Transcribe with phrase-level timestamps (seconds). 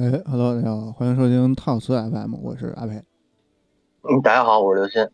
[0.00, 3.04] 哎，Hello，大家好，欢迎收听套词 FM，我是阿培。
[4.00, 5.12] 嗯，大家好，我是刘鑫。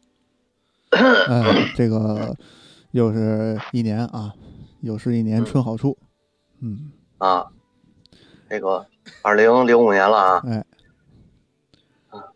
[1.28, 2.36] 哎，这个
[2.92, 4.32] 又是一年啊，
[4.82, 5.98] 又是一年春好处。
[6.60, 7.48] 嗯啊，
[8.48, 8.86] 这个
[9.22, 10.42] 二零零五年了啊。
[10.46, 10.64] 哎，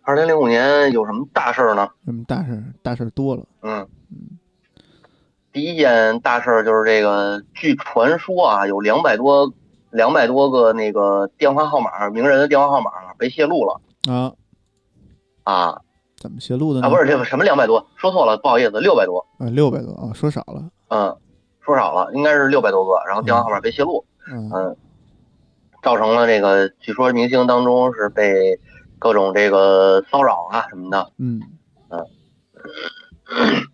[0.02, 1.88] 二零零五年有什么大事儿呢？
[2.05, 2.74] 什么大事儿？
[2.82, 3.46] 大事儿多了。
[3.60, 4.38] 嗯嗯。
[5.52, 9.55] 第一件大事儿就是这个，据传说啊，有两百多
[9.90, 13.80] 两百多个那个电话号码，名人的电话号码被泄露了。
[14.08, 14.32] 啊
[15.44, 15.80] 啊。
[16.16, 16.86] 怎么泄露的呢？
[16.86, 19.27] 啊，不是这个什么两百多，说错了，不好意思，六百多。
[19.38, 20.69] 啊，六百多啊，说少了。
[20.88, 21.16] 嗯，
[21.60, 24.05] 说少了，应该是六百多个，然后电话号码被泄露。
[24.30, 24.77] 嗯，
[25.82, 28.60] 造成了这个，据说明星当中是被
[28.98, 31.10] 各种这个骚扰啊什么的。
[31.16, 31.41] 嗯
[31.88, 32.06] 嗯。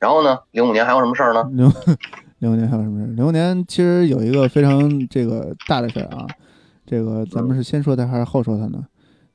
[0.00, 0.40] 然后呢？
[0.50, 1.44] 零五年还有什么事儿呢？
[2.40, 3.14] 零零五年还有什么事儿？
[3.14, 6.26] 零五年其实有一个非常这个大的事儿啊，
[6.84, 8.84] 这个咱们是先说它还是后说它呢？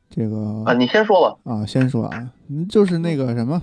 [0.09, 1.37] 这个啊，你先说吧。
[1.43, 2.31] 啊，先说啊，
[2.67, 3.61] 就是那个什么，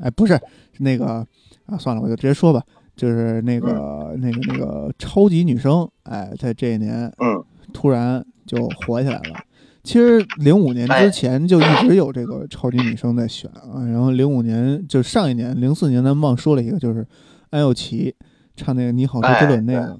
[0.00, 0.38] 哎，不是
[0.78, 1.26] 那个
[1.66, 2.62] 啊，算了，我就直接说吧，
[2.96, 9.44] 就是那个那个那个超级女声，哎，在这一年，嗯，突然就火起来了。
[9.82, 17.06] 其实零五年之前就一直有这个超级女声在选啊，然后零五年就上一年零四年，咱们忘说了一个，就是
[17.54, 18.14] 安又琪
[18.56, 19.96] 唱那个《你好，周杰伦》那个。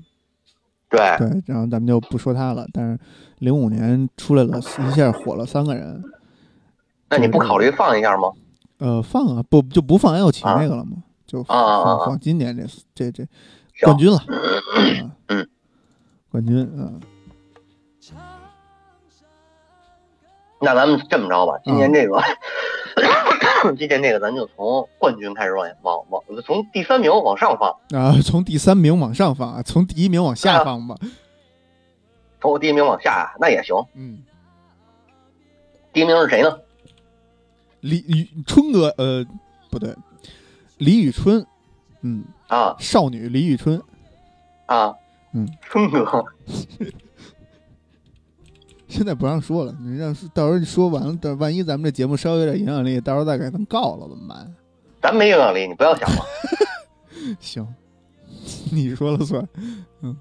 [0.91, 2.67] 对对，然后咱们就不说他了。
[2.73, 2.99] 但是
[3.39, 6.03] 零五年出来了一下火了三个人，
[7.09, 8.33] 那你不考虑放一下吗？
[8.79, 10.97] 呃，放啊，不就不放安又琪那个了吗？
[11.27, 12.65] 就放放今年这
[12.95, 13.27] 这这
[13.83, 14.21] 冠军了，
[15.29, 15.49] 嗯，
[16.31, 17.01] 冠军嗯。
[20.61, 22.17] 那咱们这么着吧，今年这个，
[23.77, 30.97] 今天这个咱就从冠军开始往往往，从第三名往上放啊，从第三名往上放啊，从第一名往下放吧。
[32.41, 33.75] 从第一名往下那也行。
[33.95, 34.23] 嗯。
[35.93, 36.59] 第一名是谁呢？
[37.81, 39.25] 李宇春哥，呃，
[39.71, 39.95] 不对，
[40.79, 41.47] 李宇春。
[42.03, 43.81] 嗯啊，少女李宇春。
[44.67, 44.95] 啊，
[45.33, 46.25] 嗯，春哥。
[48.95, 54.55] 现在不让说了，你让到时候你说完了，等万一咱们这节目稍微有点影响力，到时候再给他们告了怎么办？
[55.03, 56.25] 咱没影响力，你不要想了。
[57.41, 57.67] 行，
[58.71, 59.47] 你说了算。
[60.03, 60.17] 嗯。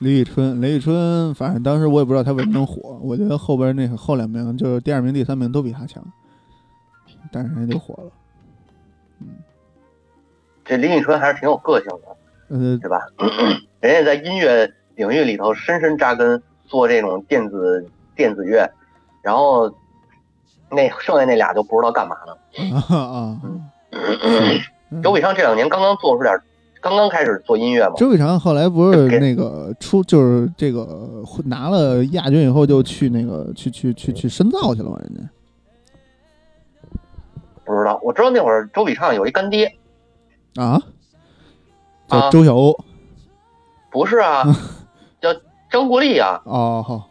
[0.00, 6.04] 李宇春，李宇春，反正当时我也不知道他为什么能火，我觉得后边那个后两名就是第二名、第三名都比他强，
[7.30, 8.10] 但是人家就火了。
[9.20, 9.28] 嗯。
[10.64, 12.16] 这李宇春还是挺有个性的。
[12.48, 12.98] 嗯，对吧？
[13.84, 17.86] 人家在音乐领域里头深深扎根，做这种电子
[18.16, 18.66] 电子乐，
[19.20, 19.70] 然后
[20.70, 22.34] 那剩下那俩就不知道干嘛呢。
[22.88, 23.40] 啊啊！
[25.02, 26.34] 周笔畅这两年刚刚做出点，
[26.80, 27.92] 刚刚开始做音乐嘛。
[27.98, 34.98] 周笔畅后来不是那个出，就是这个拿了亚军以后就去那个去去去去深造去了吗？
[35.02, 35.20] 人家
[37.66, 39.70] 不知道，我知道那会儿周笔畅有一干爹
[40.54, 40.80] 啊。
[42.08, 42.78] 叫周晓鸥，
[43.94, 44.42] 不是啊，
[45.22, 45.32] 叫
[45.70, 46.42] 张国立啊。
[46.44, 47.08] 哦，好，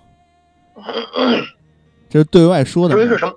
[2.09, 2.93] 这是对外说的。
[2.93, 3.33] 至于是什么，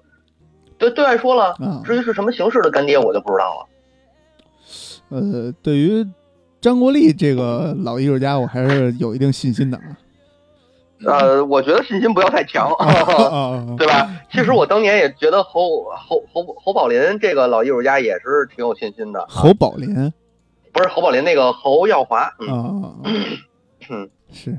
[0.76, 1.56] 对对外说了。
[1.84, 3.66] 至于是什么形式的干爹，我就不知道了。
[5.10, 6.04] 呃，对于
[6.60, 9.84] 张国立这个老艺术家，我还是有一定信心的啊。
[11.06, 12.68] 呃，我觉得信心不要太强，
[13.78, 14.10] 对吧？
[14.32, 19.24] 其实我当年也觉得侯侯侯侯宝林这个老艺术家也是挺有信心的。
[19.28, 20.12] 侯宝林。
[20.76, 22.34] 不是侯宝林那个侯耀华啊，
[23.88, 24.58] 嗯，是。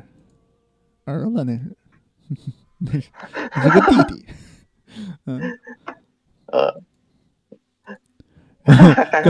[1.06, 1.76] 儿子那是，
[2.80, 3.02] 那是。
[3.02, 4.26] 是个弟弟，
[5.26, 5.40] 嗯。
[6.52, 6.74] 呃，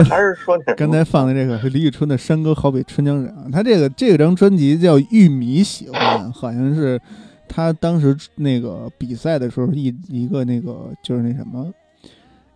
[0.04, 6.00] 还是说刚才放的这个是李宇春的《山歌好比春江水》啊，他这个这张专辑叫《玉米喜欢》，
[6.32, 6.98] 好像是
[7.46, 11.70] 他当时那个比赛的时候一一个那个就是那什么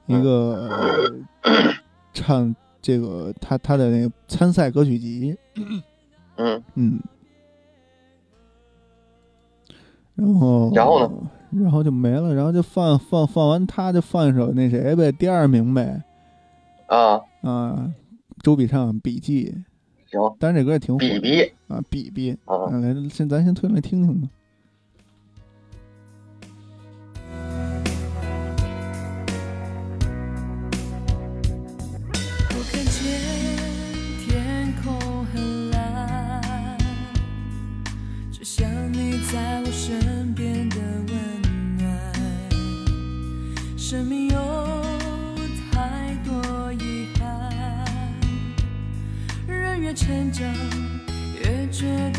[0.06, 0.70] 一个
[2.14, 2.56] 唱。
[2.82, 5.34] 这个他他的那个参赛歌曲集，
[6.36, 6.62] 嗯。
[6.74, 6.98] 嗯，
[10.14, 11.30] 然后然后呢？
[11.62, 16.02] 然后就没了，然后就放放放完，他就放一首那谁呗，第二名呗，
[16.86, 17.20] 啊。
[17.42, 17.92] 啊，
[18.42, 19.54] 周笔畅笔记，
[20.10, 21.04] 行，但是这歌也挺火，
[21.68, 24.28] 啊笔笔啊，来先咱先推来听听吧。
[50.40, 52.11] 越觉得。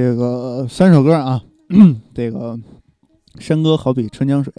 [0.00, 1.42] 这个三首歌啊，
[2.14, 2.58] 这个
[3.38, 4.50] 山歌好比春江水，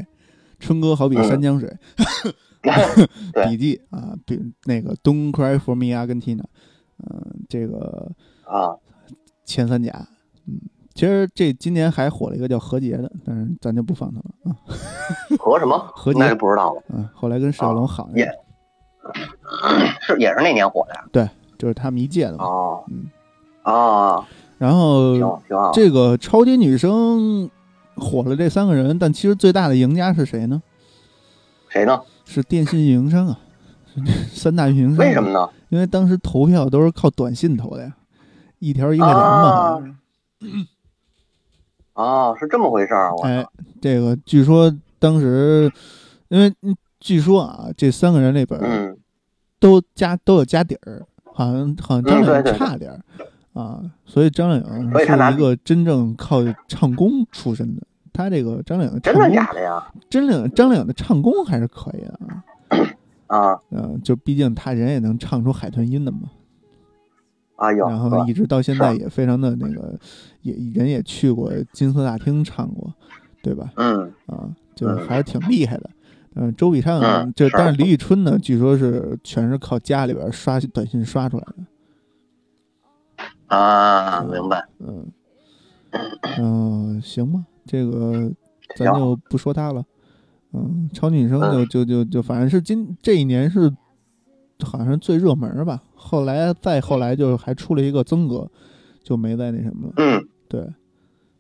[0.60, 1.68] 春歌好比山江水，
[3.34, 3.46] 对。
[3.48, 6.44] 笔记啊，比那个 Don't Cry for Me Argentina，
[7.00, 8.12] 嗯、这个
[8.46, 8.76] 啊，
[9.44, 10.08] 前三甲，
[10.48, 10.62] 嗯，
[10.94, 14.56] 其实这今年还火了一个叫何洁的，但是咱就不放他了啊，
[15.42, 15.76] 何什么？
[15.96, 18.26] 和那就洁，不知道了，嗯，后来跟释小龙好也
[20.02, 21.04] 是也是那年火的呀。
[21.12, 23.10] 对就是他们一届的嘛，哦，嗯，
[23.64, 24.28] 啊，
[24.62, 25.41] 然后。
[25.74, 27.50] 这个超级女声
[27.96, 30.62] 火了这三个人，但其实最大的赢家是谁呢？
[31.68, 32.00] 谁呢？
[32.25, 33.39] 是电信运营商啊，
[34.32, 34.98] 三大运营商。
[34.98, 35.32] 为什么？
[35.32, 35.50] 呢？
[35.70, 37.96] 因为当时投票都是靠短信投的呀，
[38.60, 39.22] 一条一块钱嘛。
[39.22, 39.82] 啊
[40.39, 40.48] 是
[41.94, 43.13] 啊，是这么回事儿。
[43.15, 43.46] 我哎，
[43.82, 45.72] 这个据说当时，
[46.30, 48.98] 因为嗯据说啊，这三个人里边儿嗯，
[49.60, 53.00] 都家都有家底儿，好像好像张靓颖嗯对对对差点儿
[53.53, 57.81] 啊，所以张靓颖是一个真正靠唱功出身的。
[58.13, 59.91] 他这个张靓颖唱真的功，假的呀？
[60.10, 62.43] 真靓张靓颖的唱功还是可以的啊。
[63.27, 66.29] 啊，嗯、就毕竟他人也能唱出海豚音的嘛，
[67.55, 69.98] 啊，有，然后一直到现在也非常的那个，
[70.41, 72.93] 也人也去过金色大厅唱过，
[73.41, 73.72] 对吧？
[73.77, 75.89] 嗯，啊，就是还是挺厉害的。
[76.36, 81.63] 嗯，周笔畅嗯就但是李宇春呢，据说是全是靠家里边刷短信刷出来的。
[83.51, 84.65] 啊，明白。
[84.79, 85.05] 嗯
[86.39, 88.31] 嗯、行吧，这个
[88.77, 89.84] 咱就不说他了。
[90.53, 93.70] 嗯，超级女声就嗯就就就反正是今这一年是
[94.63, 95.81] 好像是最热门儿吧。
[95.96, 98.50] 后来再后来就还出了一个曾哥，
[99.03, 99.93] 就没再那什么了。
[99.98, 100.65] 嗯，对，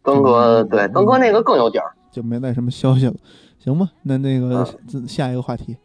[0.03, 1.91] 曾哥嗯对曾哥那个更有底儿。
[2.11, 3.15] 就没再什么消息了。
[3.57, 5.77] 行吧，那那个嗯下一个话题啊，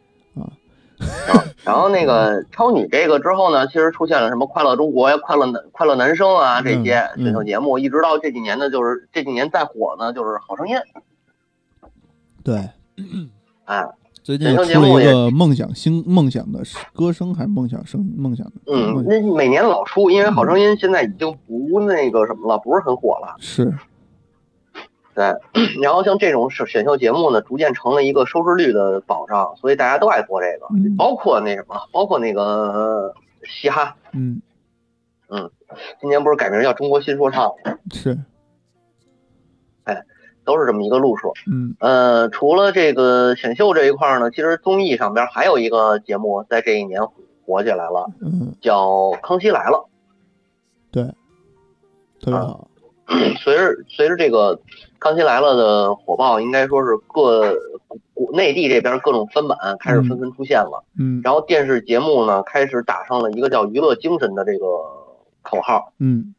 [1.63, 10.75] 然后那个超女这个之后呢，其实出现了什么快乐中国呀、快乐男快乐男生啊这些选秀节目，一直到这几年呢，就是这几年再火呢，就是好声音。
[12.43, 12.69] 对，
[13.65, 13.85] 哎，
[14.23, 16.61] 最近又出了一个梦想星梦想的
[16.93, 18.53] 歌声还是梦想声梦想的？
[18.67, 23.35] 嗯，那每年老出，因为好声音现在已经不那个什么了，不是很火了。
[23.39, 23.73] 是，
[25.17, 25.33] 对，
[25.81, 34.43] 然后像这种选选秀节目呢，逐渐成了一个收视率的保障，所以大家都爱播这个，嗯包括那什么，包括那个呃嘻哈，嗯
[35.27, 35.49] 嗯，
[35.99, 38.15] 今年不是改名叫中国新说唱吗，是，
[40.45, 41.33] 都是这么一个路数。
[41.51, 47.01] 嗯呃，除了这个选秀这一块儿呢，其实综艺上边还有一个节目在这一年
[47.43, 48.87] 火起来了，嗯，叫
[49.21, 49.89] 《康熙来了
[50.91, 51.05] 对，
[52.21, 52.69] 特别啊好。》。
[53.39, 54.57] 随着随着这个
[54.99, 57.55] 《康熙来了》的火爆，应该说是各
[58.13, 60.83] 国内地这边各种翻版开始纷纷出现了。
[60.99, 64.65] 嗯然后电视节目呢开始打上了一个叫娱乐精神的这个
[65.41, 65.93] 口号。
[65.99, 66.33] 嗯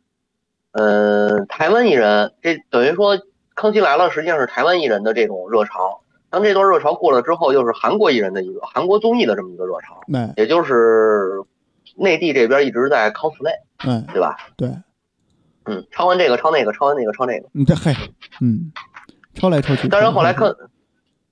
[0.73, 3.17] 呃，台湾艺人，这等于说
[3.55, 6.03] 《康熙来了》实际上是台湾艺人的这种热潮。
[6.31, 11.43] 当这段热潮过了之后，又是韩国艺人的一个韩国综艺的这么一个热潮，哎也就是
[11.97, 13.55] 内地这边一直在 cosplay，
[13.87, 14.37] 嗯，对吧？
[14.57, 14.69] 对，
[15.69, 17.49] 嗯，抄完这个抄那个，抄完那个抄那个。
[17.55, 17.95] 嗯这嘿，
[18.41, 18.73] 嗯，
[19.35, 19.89] 抄来抄去。
[19.89, 20.69] 当然后来看看，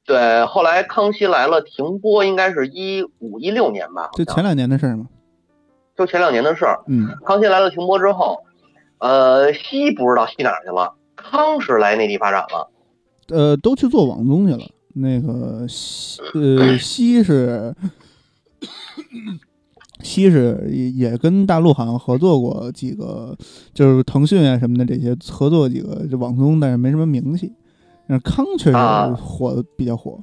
[0.04, 5.06] 对，后来《康熙来了》停播应该是一五一六年吧，就前两年的事儿嘛。
[5.96, 6.78] 就前两年的事儿。
[6.86, 8.44] 嗯《康熙来了》停播之后，
[8.98, 12.70] 呃，西不知道西哪儿去了，康是来内地发展了。
[13.28, 14.60] 呃，都去做网综去了。
[14.98, 17.74] 那个西呃西是
[20.02, 23.36] 西是也也跟大陆好像合作过几个，
[23.72, 27.52] 就是腾讯啊什么的这些合作几个就网综，但是没什么名气。
[28.08, 30.20] 但是康确实啊火的比较火。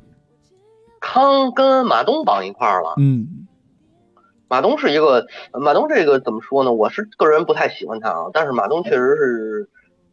[1.02, 2.94] 康跟马东绑一块儿了。
[2.98, 3.48] 嗯
[4.48, 5.26] 马东是一个，
[5.60, 6.72] 马东这个怎么说呢？
[6.72, 9.70] 我是个人不太喜欢他啊，但是马东确实是，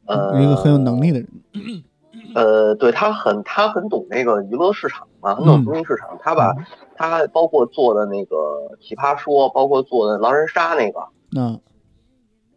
[0.06, 1.28] 呃，一个很有能力的人。
[2.34, 6.18] 呃，对他很他很懂那个娱乐市场嘛，很懂嗯综艺市场。
[6.20, 6.54] 他把
[6.96, 8.36] 他包括做的那个
[8.80, 11.06] 《奇葩说》，包括做的狼人杀那个，
[11.36, 11.60] 嗯。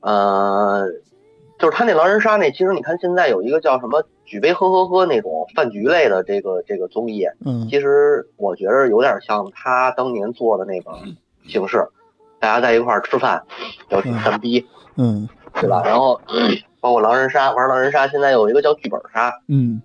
[0.02, 0.88] 呃，
[1.58, 7.68] 就是他那狼人杀那，其实你看现在有一个叫什么“举杯喝喝喝”那种饭局类的这个这个综艺，嗯。
[7.70, 10.92] 其实我觉得有点像他当年做的那个
[11.48, 11.88] 形式，
[12.40, 13.44] 大家在一块儿吃饭，
[13.88, 15.30] 聊天、三逼，嗯
[15.62, 15.82] 对吧？
[15.86, 16.20] 然后
[16.80, 19.82] 包括狼人杀，玩狼人杀，现在有一个叫剧本杀嗯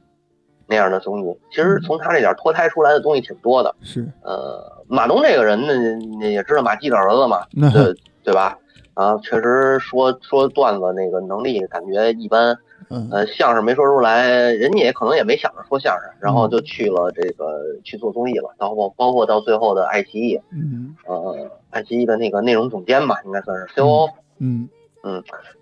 [0.66, 1.38] 那样的综艺。
[1.50, 3.74] 其实从他这点脱胎出来的东西挺多的。
[3.82, 5.74] 是呃，马东这个人呢，
[6.20, 7.94] 你也知道马季的儿子嘛， 那对
[8.24, 8.58] 对吧？
[8.94, 12.58] 啊，确实说说段子那个能力感觉一般，
[12.90, 24.10] 嗯呃，相声没说出来，人家也可能也没想着说相声，然后就去了这个去做综艺了，包括包括到最后的爱奇艺，嗯呃，爱奇艺的那个内容总监吧，应该算是 COO，
[24.40, 24.68] 嗯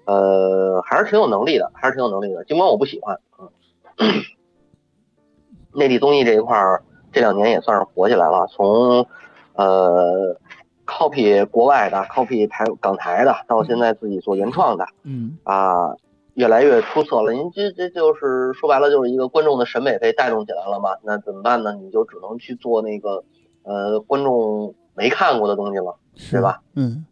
[0.05, 4.23] 呃，还是挺有能力的，还是挺有能力的，尽管我不喜欢，嗯，
[5.73, 9.07] 内地综艺这一块儿这两年也算是火起来了，从
[9.55, 10.37] 呃
[10.87, 15.97] copy 国外的，copy 台港台的，到现在自己做原创的，嗯啊，
[16.35, 17.33] 越来越出色了。
[17.33, 20.97] 您这这就是说白了，就是一个观众的审美被带动起来了嘛？
[21.02, 21.73] 那怎么办呢？
[21.75, 23.25] 你就只能去做那个
[23.64, 25.97] 呃观众没看过的东西了，
[26.31, 26.62] 对吧？
[26.75, 27.05] 嗯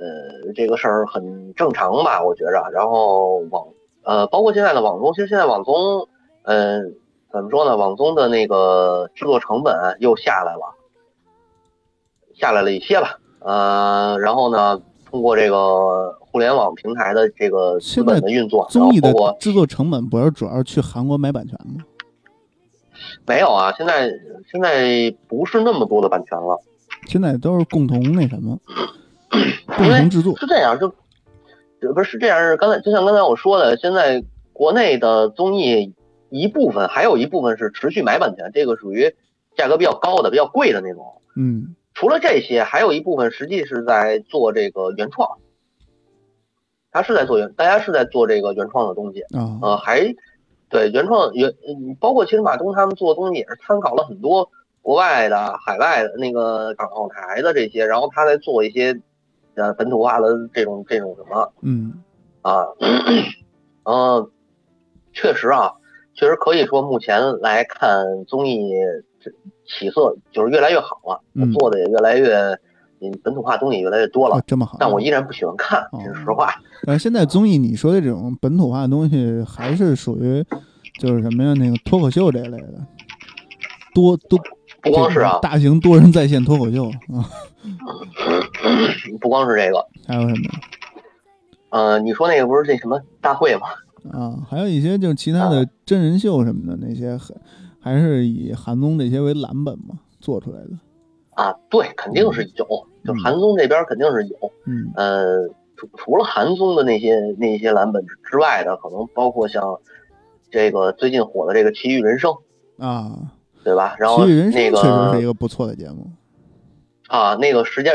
[0.00, 2.70] 呃，这个事儿很正常吧，我觉着。
[2.72, 3.66] 然后网
[4.02, 6.08] 呃，包括现在的网综，其实现在网综，
[6.42, 6.80] 呃，
[7.30, 7.76] 怎么说呢？
[7.76, 10.74] 网综的那个制作成本又下来了，
[12.34, 13.18] 下来了一些吧。
[13.40, 14.80] 呃，然后呢，
[15.10, 21.84] 通过这个互联网平台的这个资本的运作，综艺的制作成本不是主要去韩国买版权吗？
[23.26, 24.10] 没有啊，现在
[24.50, 26.58] 现在不是那么多的版权了。
[27.06, 28.58] 现在都是共同那什么，
[29.76, 30.36] 共因为同制作。
[30.38, 30.92] 是这样，就
[31.80, 34.22] 这不是是这样，是刚才就像刚才我说的，现在
[34.52, 35.94] 国内的综艺
[36.28, 39.14] 一部分，还有一部分是持续买版权，这个属于
[39.56, 41.22] 价格比较高的、比较贵的那种。
[41.36, 45.38] 嗯除了这些，还有一部分实际是在做这个原创，
[46.90, 50.14] 他是在做原，大家是在做这个原创的东西，啊呃，还
[50.70, 58.98] 对原创原，嗯包括其实马东他们做的东西也是参考了很多国外的、海外的那个港澳台的这些，然后他在做一些
[59.54, 61.94] 呃本土化的这种这种什么嗯
[62.42, 62.64] 啊，
[63.84, 64.30] 嗯，
[65.12, 65.72] 确实啊，
[66.14, 68.70] 确实可以说目前来看综艺
[69.66, 72.34] 起色就是越来越好了，嗯做的也越来越，
[73.00, 74.42] 嗯，本土化东西越来越多了啊，。
[74.46, 74.76] 这么好。
[74.80, 76.54] 但我依然不喜欢看，哦说实话。
[76.84, 80.44] 但是现在综艺你说的这种本土化的东西，还是属于
[80.98, 81.54] 就是什么呀？
[81.54, 82.86] 那个脱口秀这一类的，
[83.94, 84.38] 多多
[84.82, 87.24] 不光是啊，大型多人在线脱口秀啊，
[89.20, 90.50] 不光是这个，还有什么
[91.70, 93.68] 呃，你说那个不是那什么大会吗？
[94.12, 94.46] 啊？
[94.48, 97.36] 还有一些就是其他的真人秀什么的那些，很
[97.80, 100.70] 还是以韩综这些为蓝本嘛做出来的。
[101.34, 102.66] 啊，对，肯定是有，
[103.04, 104.36] 就是韩综这边肯定是有。
[104.66, 109.78] 嗯呃，除除了韩综的那些那些蓝本之外的，可能包括像
[110.50, 112.32] 这个最近火的这个《奇遇人生》，
[112.84, 113.32] 啊，
[113.64, 113.94] 对吧？
[113.98, 116.10] 然后那确实是一个个不错的节目。
[117.08, 117.92] 啊，那个舌尖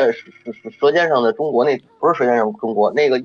[0.77, 3.23] 舌尖上的中国那不是舌尖上的中国那个。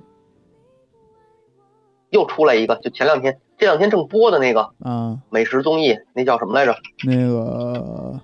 [2.11, 6.75] 又出来一个，就前两天这两天正播的那个啊，美食综艺，那叫什么来着？
[7.05, 8.19] 那个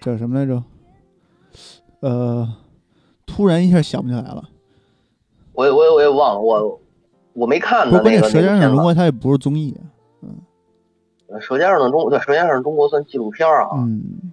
[0.00, 0.62] 叫什么来着？
[1.98, 2.48] 呃，
[3.26, 4.48] 突然一下想不起来了。
[5.52, 6.80] 我也我也我也忘了，我
[7.32, 9.82] 我没看不是，关键《的那个舌尖上的中国》它也不是综艺啊。
[11.28, 13.68] 呃舌尖上的中国对，舌尖上的中国算纪录片啊。
[13.74, 14.32] 嗯，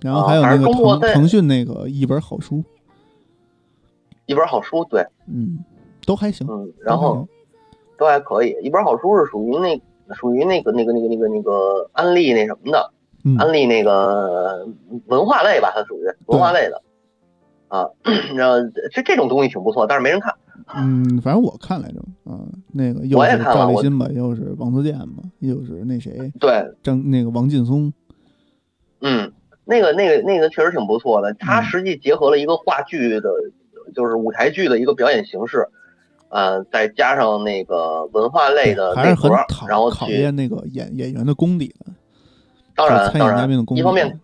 [0.00, 2.62] 然后还有那个腾腾讯那个一本好书，
[4.26, 5.64] 一本好书，对，嗯，
[6.06, 6.46] 都还行。
[6.48, 7.26] 嗯，然后
[7.96, 8.56] 都还可以。
[8.62, 9.80] 一本好书是属于那
[10.14, 12.92] 属于那个那个那个那个那个安利那什么的，
[13.24, 14.68] 嗯安利那个
[15.06, 16.82] 文化类吧，它属于文化类的。
[17.68, 17.86] 啊，
[18.34, 18.54] 然后
[18.92, 20.34] 这这种东西挺不错，但是没人看。
[20.74, 22.40] 嗯，反正我看来着，啊，
[22.72, 27.92] 那个又是赵立新吧，又是王自健吧，又是那谁对，张那个王劲松，
[29.00, 29.32] 嗯，
[29.64, 31.32] 那个那个那个确实挺不错的。
[31.34, 33.30] 它嗯实际结合了一个话剧的，
[33.94, 35.68] 就是舞台剧的一个表演形式，
[36.28, 41.92] 呃，再加上那个文化类的还是很内核，考然后，考验那个演演员的功底的，
[42.74, 43.80] 当然当就是参演嘉宾的然，功底。
[43.80, 44.20] 一方面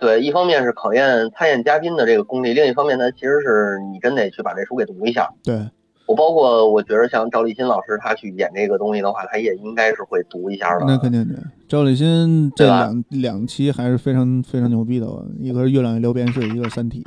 [0.00, 5.28] 对，一方面是考验参演嘉宾的这个功力，另一方面呢，其实是你真得去把这书给读一下。
[5.44, 5.68] 对，
[6.06, 10.86] 我包括我觉得像赵立新老师他去演这个东西的话，他也应该是会读一下的。
[10.86, 11.34] 那肯定的。
[11.68, 15.06] 赵立新这两两期还是非常非常牛逼的，
[15.38, 17.02] 一个是《月亮与六便士》，一个是《三体》。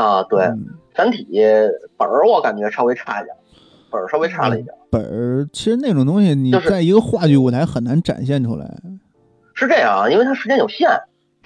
[0.00, 1.24] 啊，对，嗯三体》
[1.96, 3.34] 本儿我感觉稍微差一点，
[3.90, 4.74] 本儿稍微差了一点。
[4.90, 8.68] 本儿其实那种东西，你在一个话剧舞台很难展现出来。
[9.54, 10.88] 是这样啊，因为它时间有限，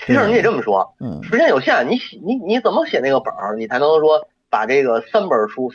[0.06, 5.72] 这事儿你得这么说，嗯，时间有限，你写你你怎么写那个本儿，你才能说把这个三本书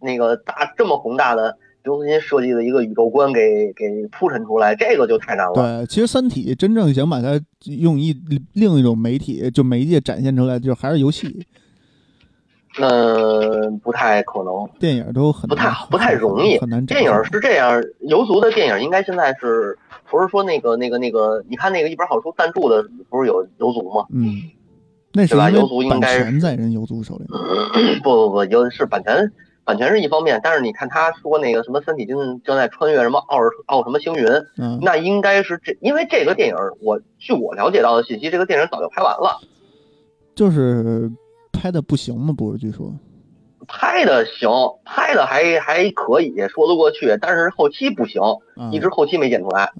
[0.00, 5.52] 那个大这么宏大的刘慈欣设计的一个宇宙观给给铺陈出来，这个就太难了。
[5.54, 8.16] 对，其实《三体》真正想把它用一
[8.52, 11.46] 另一种媒体就媒介展现出来，就还是游戏、
[12.80, 17.02] 嗯，不太可能，电影都很不太难不太容易很难电。
[17.02, 19.78] 影是这样，游族的电影应该现在是
[20.14, 21.44] 不是说那个那个那个？
[21.48, 24.06] 你看那个一本好书赞助的不是有游族吗？
[24.10, 24.50] 嗯，
[25.12, 27.24] 那是对吧游族应该是权在人游族手里。
[28.02, 29.30] 不 不不，游是版权，
[29.64, 34.26] 版权是一方面，但是你看他说那个什么《三体》正正在穿越什么奥奥什么星云，
[34.58, 39.40] 嗯，那应该是这，因为这个电影，我据我了解到的信息，这个电影早就拍完了，
[40.34, 41.10] 就是
[41.52, 42.58] 拍的不行嘛，不是？
[42.58, 42.92] 据说，
[43.68, 44.50] 拍的行，
[44.84, 48.22] 拍的还还可以，说得过去，但是后期不行，
[48.56, 49.70] 啊一直后期没剪出来啊，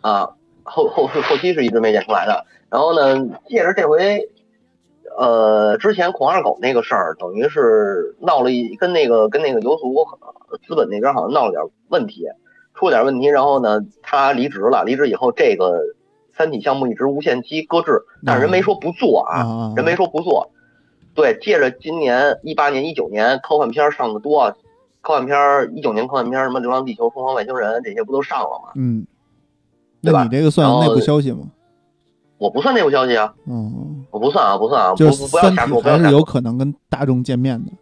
[0.00, 0.30] 啊，
[0.62, 2.46] 后后后期是一直没剪出来的。
[2.70, 4.28] 然后呢，借着这回，
[5.16, 12.26] 呃，之前孔二狗那个事儿，等于是闹了一跟那个跟那个游族呃资本那边好像闹了点问题，
[12.74, 15.80] 出了点问题，然后呢，他离职了，离职以后这个
[16.36, 20.50] 三体项目一直无限期搁置，但是人没说不做啊，啊人没说不做。
[21.16, 24.54] 对，借着今年一八年、一九年科幻片上的多，
[25.00, 28.72] 科幻片一九年科幻片什么《流浪地球》《疯狂外星人》这些不都上了吗？
[28.76, 29.06] 嗯，
[30.02, 31.48] 那你这个算内部消息吗？
[32.38, 36.22] 我不算内部消息啊，嗯，我不算啊，不算啊，不就是不不要三体瞎说，不要还是有。
[36.22, 37.72] 可能跟大众见面的。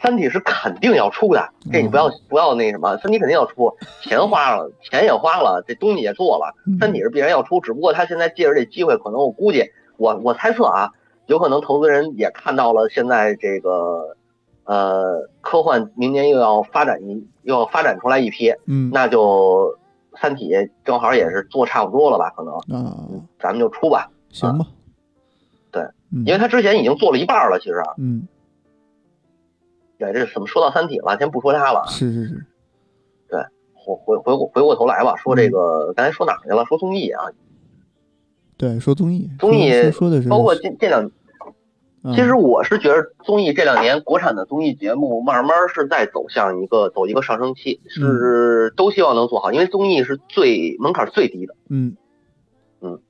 [0.00, 9.64] 三体是肯定要出的，这你不要不要那什么，三体肯定要出，钱花了，钱也花了，这东西也做了，嗯三体是必然要出，只不过他现在借着这机会，可能我估计，
[9.96, 10.90] 我我猜测啊，
[11.32, 14.18] 有可能投资人也看到了现在这个，
[14.64, 19.78] 呃，科幻明年又要发展一又要发展出来一批，嗯那就
[20.20, 20.52] 三体
[20.84, 24.66] 正好也是做差不多了吧，可能嗯，咱们就出吧，行吧。
[25.70, 28.28] 对嗯，因为他之前已经做了一半了，其实啊，嗯，
[29.96, 32.44] 对，这怎么说到三体了，先不说他了，是是是，
[33.30, 33.40] 对
[33.72, 36.66] 回回回过回过头来吧，说这个刚才说哪去了？
[36.66, 37.24] 说综艺啊，
[38.58, 41.10] 对，说综艺，综艺说说的是，包括这这两，嗯
[42.14, 51.54] 其实我是觉得综艺这两年国产的综艺节目慢慢是在走向一个走一个上升期，是都希望能做好，因为综艺是最门槛最低的。
[51.70, 51.96] 嗯。
[52.80, 53.00] 嗯。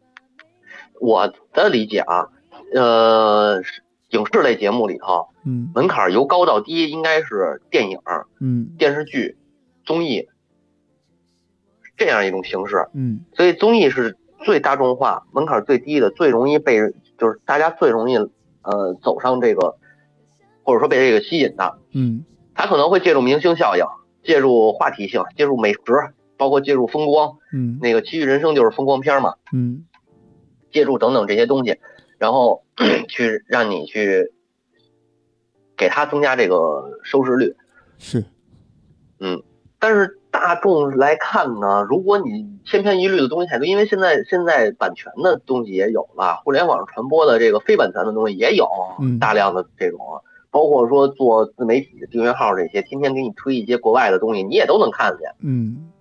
[1.00, 2.28] 我的理解啊，
[2.74, 3.62] 呃，
[4.11, 5.70] 影视类节目里头嗯。
[5.74, 7.98] 门槛由高到低应该是电影、
[8.40, 8.74] 嗯。
[8.78, 9.38] 电视剧、
[9.87, 10.28] 综艺
[11.96, 13.24] 这样一种形式，嗯。
[13.35, 16.76] 所以综艺是最大众化、门槛最低的，最容易被
[17.16, 18.18] 就是大家最容易
[18.62, 19.77] 呃走上这个，
[20.62, 21.79] 或者说被这个吸引的。
[21.92, 23.85] 嗯他可能会借助明星效应，
[24.22, 25.81] 借助话题性，借助美食，
[26.37, 27.38] 包括借助风光。
[27.53, 29.85] 嗯那个《奇遇人生》就是风光片嘛，嗯
[30.70, 31.79] 借助等等这些东西，
[32.18, 32.62] 然后
[33.09, 34.33] 去让你去
[35.77, 37.57] 给他增加这个收视率。
[37.98, 38.25] 是，
[39.18, 39.42] 嗯
[39.79, 48.66] 但是大众来看呢，如果你千篇一律的东西太多，因为现在现在版权的东西也有了，互联网上传播的这个非版权的东西也有，
[48.99, 50.01] 嗯大量的这种，
[50.51, 55.31] 包括说做自媒体的订阅号这些，天天给你推一些国外的东西，你也都能看见。
[55.40, 55.92] 嗯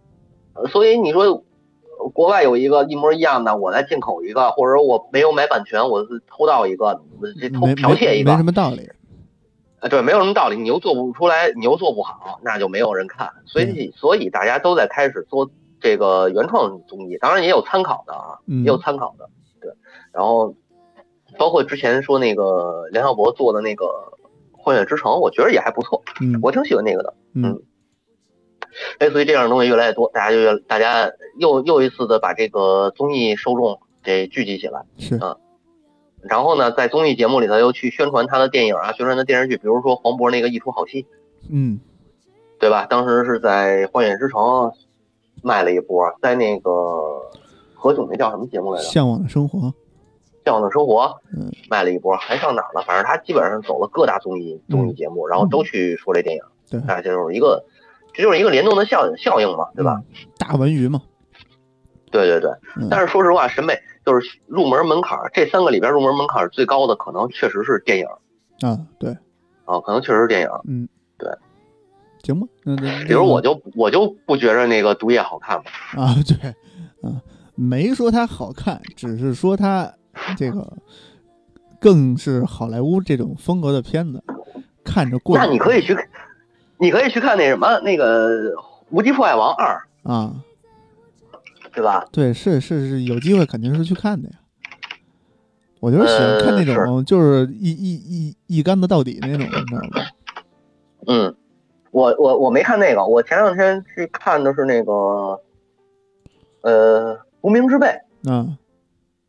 [0.53, 8.89] 呃所以你说呃国外有一个一模一样的，我再进口一个，或者说我没有买版权，我是偷盗一个，我这偷剽窃一个没没什，么道理，
[9.81, 13.31] 啊，对，没有什么道理，你又做不出来，你又做不好，那就没有人看。
[13.45, 15.49] 所以，所以大家都在开始做
[15.81, 19.27] 这个原创综艺，当然也有参考的啊，嗯也有参考的，
[19.59, 19.71] 对。
[20.13, 20.55] 然后，
[21.37, 23.85] 包括之前说那个梁晓博做的那个
[24.51, 27.13] 《幻乐之城》，我觉得也还不错，嗯我挺喜欢那个的。
[27.33, 27.59] 嗯
[28.99, 34.85] 类似于这样的东西越来越多，大家就越大家又又一次的把这个综艺受众给聚集起来。
[34.97, 35.19] 是，
[36.23, 41.03] 然后呢，在综艺节目里头又去宣传他的电影啊，宣传他的电视剧，比如说黄渤那个《一出好戏》，
[41.49, 41.79] 嗯
[42.59, 42.85] 对吧？
[42.85, 44.39] 当时是在《幻乐之城》
[45.41, 46.71] 卖了一波，在那个
[47.73, 48.87] 何炅那叫什么节目来着？
[48.91, 49.73] 《向往的生活，
[50.45, 51.05] 向往的生活》
[51.35, 52.83] 嗯卖了一波，还上哪儿了？
[52.85, 57.65] 反正他基本上走了各大综艺综艺节目，然后都去说这电影，对，那就是一个，
[58.13, 59.99] 这就是一个联动的效应效应嘛，对吧？
[60.07, 60.27] 嗯？
[60.37, 61.01] 大文娱嘛，
[62.11, 62.51] 对对对。
[62.77, 63.73] 嗯但是说实话，审美
[64.05, 68.05] 就是入门门槛儿，这三个里边入门门槛儿最高的，可能确实是电影
[68.61, 69.11] 啊，对，
[69.65, 70.49] 啊，可能确实是电影。
[70.67, 70.87] 嗯，
[71.17, 71.29] 对，
[72.23, 75.63] 行吧，那那比如我就我就不觉着那个毒液好看嘛。
[76.01, 76.49] 啊，对，
[77.09, 77.21] 啊，
[77.55, 79.91] 没说它好看，只是说它
[80.37, 80.71] 这个
[81.79, 84.23] 更是好莱坞这种风格的片子，
[84.83, 85.41] 看着过瘾。
[85.41, 85.95] 那你可以去，
[86.77, 88.51] 你可以去看那什么那个
[88.89, 90.35] 《无敌破坏王二》，啊，
[91.73, 92.05] 对吧？
[92.11, 94.35] 对，是是是，有机会肯定是去看的呀。
[95.79, 100.05] 我就是喜欢看那呃种，就是一一一一竿子到底那种，你知道吗？
[101.07, 101.35] 嗯，
[101.89, 105.41] 我我我没看那个，我前两天去看的是那个，
[106.61, 107.87] 呃，《无名之辈》
[108.29, 108.55] 嗯，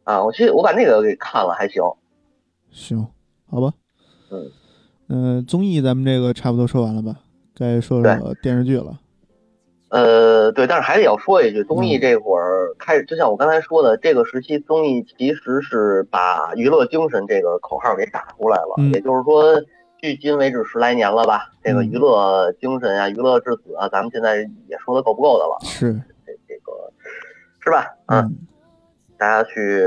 [0.05, 1.83] 啊，我去我把那个给看了，还行。
[2.71, 3.07] 行，
[3.49, 3.73] 好吧。
[4.31, 4.51] 嗯，
[5.37, 7.21] 呃，综艺咱们这个差不多说完了吧？
[7.55, 8.99] 该说说电视剧了。
[9.93, 12.01] 呃，对，但是还得要说一句，综艺嗯。
[12.01, 18.91] 这会儿开始，就像我刚才说的，这个时期综艺其实是把娱乐精神这个口号给打出来了，嗯。
[18.95, 19.61] 也就是说，
[20.01, 21.91] 距今为止十来年了吧，这个嗯。
[21.91, 25.93] 娱乐精神啊、娱乐至死啊，咱们现在也说的够不够的了，是，
[26.25, 26.73] 这这个
[27.61, 27.95] 是吧？
[28.07, 28.37] 嗯，嗯，
[29.19, 29.87] 大家去，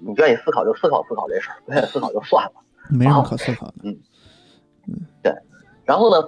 [0.00, 2.52] 你愿意思考就思考思考这事儿，不愿意思考就算了。
[2.90, 3.74] 没什么可思考的。
[3.82, 3.94] 嗯，
[5.22, 5.30] 对。
[5.84, 6.26] 然后呢，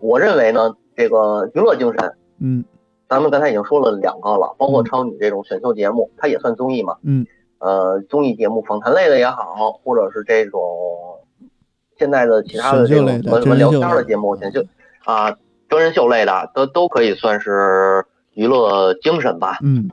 [0.00, 2.64] 我认为呢，这个娱乐精神，嗯。
[3.08, 4.84] 咱们刚才已经说了两个了，包括嗯。
[4.84, 6.98] 超女这种选秀节目，它也算综艺嘛。
[7.02, 7.26] 嗯。
[7.58, 10.60] 呃，综艺节目访谈类的也好，或者是这种
[11.98, 14.62] 现在的其他的这种什么什么聊天的节目，选秀
[15.04, 15.36] 啊，
[15.68, 19.58] 真人秀类的都都可以算是娱乐精神吧。
[19.62, 19.90] 嗯。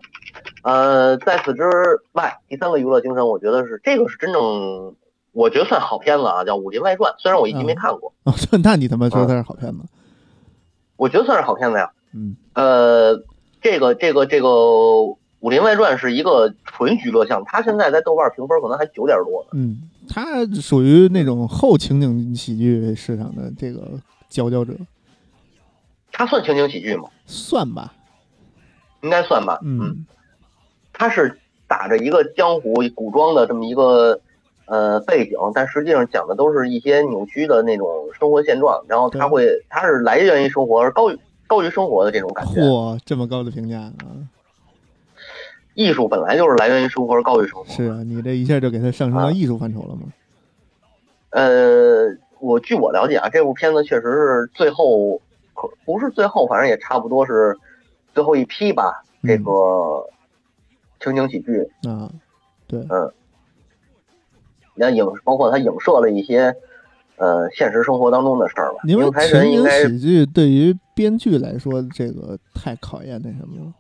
[0.64, 1.64] 呃，在此之
[2.12, 4.96] 外，第三个娱乐精神，我觉得是这个是真正，
[5.34, 9.80] 我觉得算好片子啊，叫《武林外传》，虽然我一集没嗯看过，哦， 那你他妈说它是好片子？
[10.98, 11.92] 我觉得算是好片子呀。
[12.14, 13.24] 嗯呃，
[13.62, 14.48] 这个这个这个
[15.40, 19.50] 《武林外传》是一个纯娱乐项，它现在在豆瓣评分可能还九点多呢。
[19.54, 23.88] 嗯，它属于那种后情景喜剧市场的这个
[24.28, 24.74] 佼佼者，
[26.12, 27.10] 它算情景喜剧吗？
[27.26, 27.94] 算吧。
[29.02, 29.60] 应该算吧。
[29.64, 30.06] 嗯
[30.92, 34.20] 它是打着一个江湖古装的这么一个
[34.68, 42.62] 呃背景，但实际上讲的都是一些扭曲的那种生活现状，然后它会它是来源于生活，而高于高于生活的这种感觉。
[42.62, 44.28] 嚯，这么高的评价啊！
[45.74, 47.66] 艺术本来就是来源于生活而高于生活。
[47.66, 50.02] 是啊，你这一下就给它上升到啊艺术范畴了吗？
[51.30, 52.08] 呃，
[52.40, 55.22] 我据我了解啊，这部片子确实是最后
[55.54, 57.58] 可不是最后，反正也差不多是
[58.14, 59.04] 最后一批吧。
[59.24, 60.06] 这嗯个
[61.00, 62.10] 情景喜剧，啊，
[62.68, 62.80] 对，
[64.78, 66.56] 那影包括他影射了一些
[67.18, 68.80] 呃现实生活当中的事儿吧。
[68.86, 73.74] 因为宁财情景神应该喜剧对于编剧来说，这个太考验那什么了。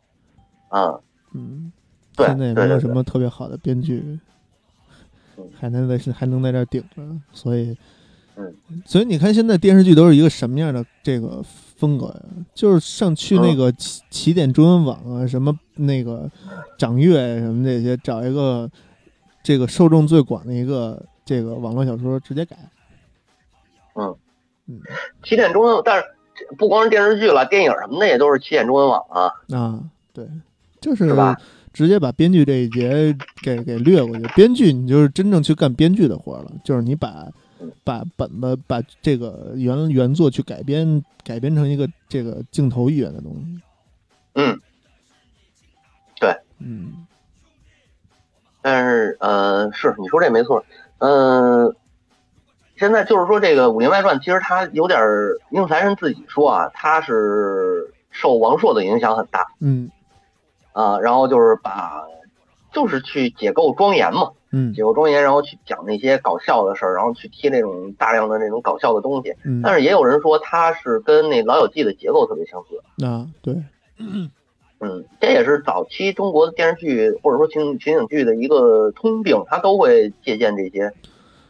[0.69, 0.99] 啊，
[1.33, 1.71] 嗯，
[2.15, 4.19] 对现在也没有什么特别好的编剧
[5.37, 7.77] 嗯，还能在还能在这儿顶着，所以，
[8.35, 8.53] 嗯，
[8.85, 12.21] 所以你看现在电视剧都是一个什么样的这个风格呀？
[12.53, 16.29] 就是上去那嗯个起起点中文网啊，什么那个
[16.77, 18.69] 掌阅什么这些，找一个
[19.47, 22.57] 这个受众最广的一个这个网络小说直接改，
[23.95, 24.13] 嗯。
[24.65, 24.81] 嗯。
[25.23, 26.05] 起点中文，但是
[26.57, 29.31] 不光是电视剧了，电影什么的也都是起点中文网啊。
[29.57, 29.81] 啊，
[30.11, 30.27] 对，
[30.81, 31.39] 就是是吧？
[31.71, 34.27] 直接把编剧这一节给给略过去。
[34.35, 37.31] 编剧你就是真正去干编剧的活了，就是你把
[37.61, 43.61] 嗯把本子把这个原原作去改编改编成一个这个镜头语言的东西。
[44.33, 44.59] 嗯，
[46.19, 46.35] 对。
[46.59, 47.06] 嗯
[48.61, 50.65] 但是呃，是你说这没错，
[50.99, 51.75] 嗯、
[52.75, 59.47] 现在就是说这个《武林外传》，其实它有点儿，宁财神自己说啊，他是受王朔的影响很大。
[59.61, 59.89] 嗯。
[60.73, 62.03] 啊，然后就是把
[62.71, 64.73] 就是去解构庄严嘛，嗯。
[64.73, 69.33] 解构庄严，然后去讲那些搞笑的事儿，然后去贴那种大量的那种搞笑的东西。
[69.43, 73.05] 嗯，但是也有人说他是跟那《老友记》的结构特别相似。
[73.05, 73.55] 啊对，
[73.97, 74.29] 嗯，
[75.19, 80.93] 这也是早期中国的电视剧或者说情情景剧的一个通病，它都会借鉴这些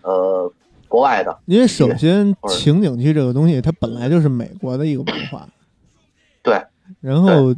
[0.02, 0.52] 呃
[0.88, 1.38] 国外的。
[1.46, 5.48] 因为首先情景剧这个东西，它本来就是美国的一个文化，
[6.42, 6.62] 对，
[7.02, 7.54] 然后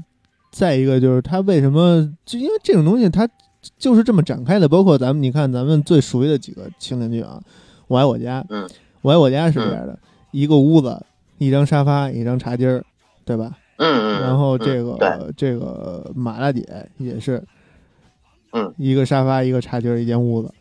[0.52, 3.30] 再一个就是它为什么，就因为这种东西它
[3.78, 7.40] 就是这么展开的，包括咱们你看咱们最熟悉的几个情景剧啊，
[7.88, 8.68] 《我爱我家》，嗯，
[9.04, 10.00] 我爱我家是这样的，
[10.32, 11.06] 一个屋子，
[11.38, 12.84] 一张沙发，一张茶几儿，
[13.24, 13.56] 对吧？
[13.80, 14.22] 嗯嗯。
[14.22, 16.64] 然后这个、嗯，这个马大姐
[16.98, 17.44] 也是，
[18.54, 20.54] 嗯，一个沙发，一个茶几，一间屋子。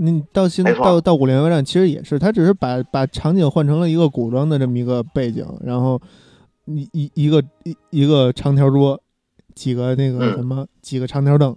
[0.00, 6.00] 你到现在到到《古莲外站》，其实也是，他只是把把场景换成了一个古装的这么一个背景，然后
[6.66, 9.02] 一一一个一一个长条桌，
[9.56, 11.56] 几个那个嗯什么、几个长条凳，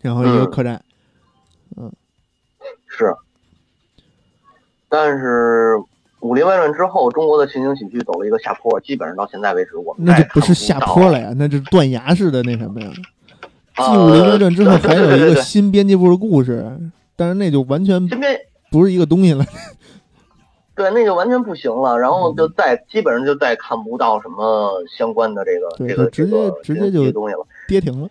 [0.00, 0.82] 然后一个嗯客栈，
[1.76, 1.92] 嗯
[2.86, 3.14] 是。
[4.88, 5.74] 但是
[6.20, 12.90] 《武林外传》之后，中国的情景喜剧走了一个下坡，基本上到现在为止，我们那就不是下坡了呀，那是断崖式的那什么呀。
[13.76, 16.66] 继啊《武林外传》之后，还有一个新编辑部的故事，
[17.14, 18.08] 但是那就完全
[18.70, 19.44] 不是一个东西了。
[20.74, 27.44] 对那就完全不行了，然后就再基本上就再看不到什么相关的这个这个直接这个直接就东西了。
[27.66, 28.08] 跌停了。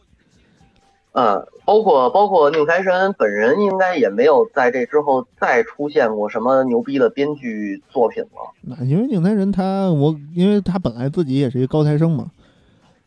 [1.20, 8.54] 嗯，包括包括宁财神本人，应该也没有在这之后再出现过什么牛逼的编剧作品了。
[8.62, 12.30] 那因为宁财神他我，因为他本来自己也是一个高材生嘛，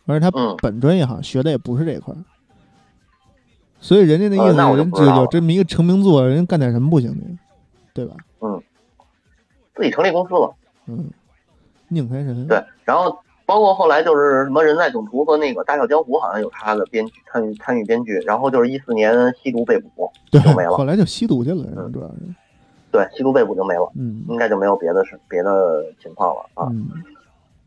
[0.06, 2.18] 而且他嗯本专业好像学的也不是这块儿，
[3.78, 7.38] 所以人家那意思，有这么一个成名作，人家干点什么不行呢？
[7.94, 8.16] 对吧？
[8.40, 8.60] 嗯
[9.76, 10.52] 自己成立公司了，
[10.86, 11.08] 嗯，
[11.86, 13.16] 宁财神，对，然后
[13.50, 22.14] 包括后来就是什么《人在囧途》和那个《大笑江湖》，好像有他的编剧参与参与编剧，然后就是一四年吸毒被捕，对就没了后来就吸毒去了，嗯主要是，
[22.92, 26.68] 对，吸毒被捕就没了，嗯应该就没有别的事别的情况了啊。
[26.70, 26.90] 嗯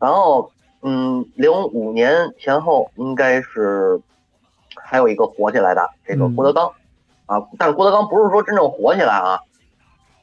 [0.00, 4.00] 然后，嗯，零五年前后应该是
[4.74, 6.72] 还有一个火起来的这个嗯郭德纲、
[7.26, 9.38] 啊，但是郭德纲不是说真正火起来啊，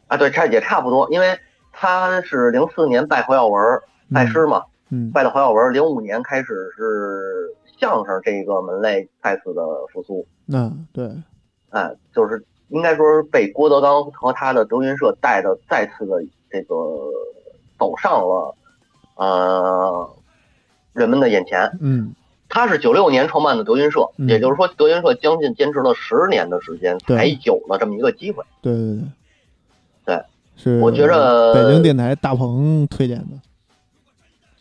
[0.08, 1.38] 啊，对，差也差不多，因为
[1.72, 3.62] 他是零四年拜侯耀文
[4.12, 4.71] 拜师嘛，嗯
[5.14, 11.10] 拜的侯耀文，零五年开始是相声这个门类再次的复苏，嗯对，
[11.70, 16.76] 哎，就是应该说是被郭德纲和他的德云社带的再次的这个
[17.80, 18.56] 走上了
[19.16, 20.10] 呃
[20.94, 21.70] 人们的眼前。
[21.80, 22.14] 嗯
[22.54, 28.44] 他是九六年创办的德云社，嗯也就是说德云社将近坚持了十年的时间，才有了这么一个机会。
[28.62, 28.98] 对对
[30.04, 30.24] 对，对，
[30.58, 33.38] 是我觉着北京电台大鹏推荐的，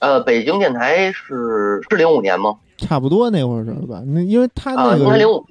[0.00, 2.56] 呃，北京电台是是零五年吗？
[2.76, 4.02] 差不多那会儿是吧？
[4.06, 5.46] 那因为他啊，那个零五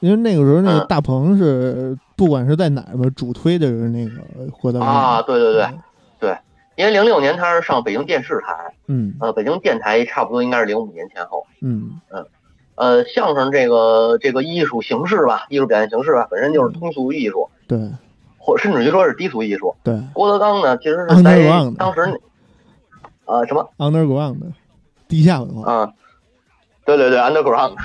[0.00, 4.12] 因为那个时候那个嗯大鹏是不管是在哪儿吧，主推的是那个
[4.60, 5.66] 郭德纲啊，对对对
[6.20, 6.38] 对，
[6.76, 8.54] 因为零六年他是上北京电视台，
[8.86, 11.44] 嗯呃，北京电台差不多应该是零五年前后。
[11.60, 12.00] 嗯
[12.76, 17.90] 呃，相声这个这个艺术形式吧，艺术表现形式吧，本身就是通俗艺术，对
[18.36, 19.74] 或甚至于说是低俗艺术。
[19.82, 21.44] 对郭德纲呢，其实是在
[21.76, 22.12] 当时那，
[23.28, 24.46] 呃，什么 underground 的
[25.06, 25.92] 地下文化，啊？
[26.84, 27.76] 对对对，underground。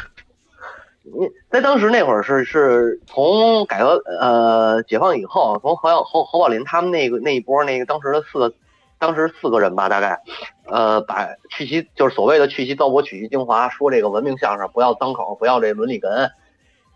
[1.04, 8.56] 你在当时那会儿是是从改革呃解放以后，从侯耀侯侯宝林他们那个那一波那个当时的四个
[8.98, 10.22] 当时四个人吧，大概，
[10.66, 16.30] 呃，把去其就是所谓的去其糟粕取其精华，说这个文明相声不要脏口，不要这伦理哏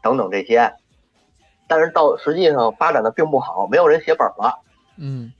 [0.01, 0.73] 等等这些，
[1.67, 4.61] 但是到实际上发展的并不好，没有人写本了。
[4.97, 5.33] 嗯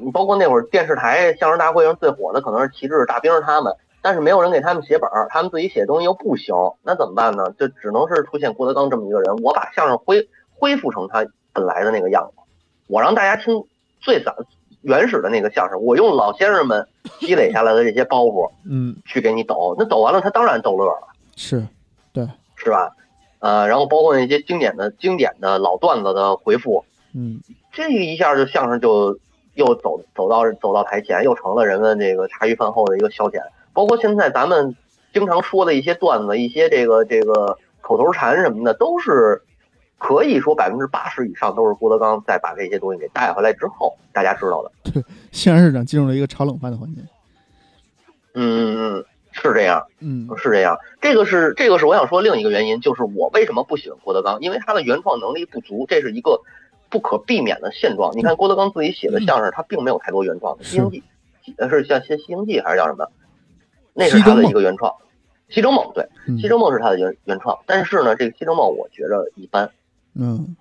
[0.00, 7.52] 你包括那会儿电视台相声大会上最火的可能是旗帜、大兵他们，但是没有人给他们写本儿，他们自己写东西又不行，那怎么办呢？
[7.58, 12.42] 就只能是出现郭德纲这么一个人，我把相声恢恢复成他本来的那个样子，
[12.86, 13.64] 我让大家听
[14.00, 14.36] 最早
[14.82, 16.86] 原始的那个相声，我用老先生们
[17.18, 21.66] 积累下来的这些包袱嗯，去给你抖，那抖完了他当然逗乐了，是，
[22.12, 22.94] 对是吧？
[23.40, 26.84] 呃，然后包括那些经典的经典的老段子的回复，
[27.14, 27.40] 嗯
[27.72, 29.16] 这一下就相声就
[29.58, 33.40] 又走走到走到台前，又成了人们这个茶余饭后的一个消遣。
[33.72, 34.76] 包括现在咱们
[35.12, 39.42] 经常说的一些段子、一些这个这个口头禅什么的，都是
[39.98, 45.02] 可以说百分之八十以上都是郭德纲在把这些东西给带回来之后，大家知道的。
[45.32, 47.00] 相声市场进入了一个炒冷饭的环节。
[48.34, 50.78] 嗯嗯嗯，是这样，嗯是这样。
[51.00, 56.40] 这个是这个是我想说另一个原因，就是我为什么不喜欢郭德纲，因为他的原创能力不足，这是一个
[56.90, 58.16] 不可避免的现状。
[58.16, 61.02] 你看郭德纲自己写的相声，他并没有太多原创的，《西游记》
[61.56, 63.06] 呃是像《西西游记》还是叫什么？
[63.94, 64.92] 那是他的一个原创，
[65.48, 69.70] 《西征梦》对，嗯《西征梦》是他的原原创，但是呢，这个《西征梦》我觉着一般，
[70.14, 70.56] 嗯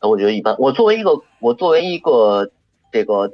[0.00, 0.56] 呃我觉得一般。
[0.58, 2.50] 我作为一个我作为一个
[2.90, 3.32] 这个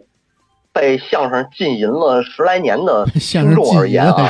[0.72, 4.28] 被相声浸淫了十来年的听众而言啊。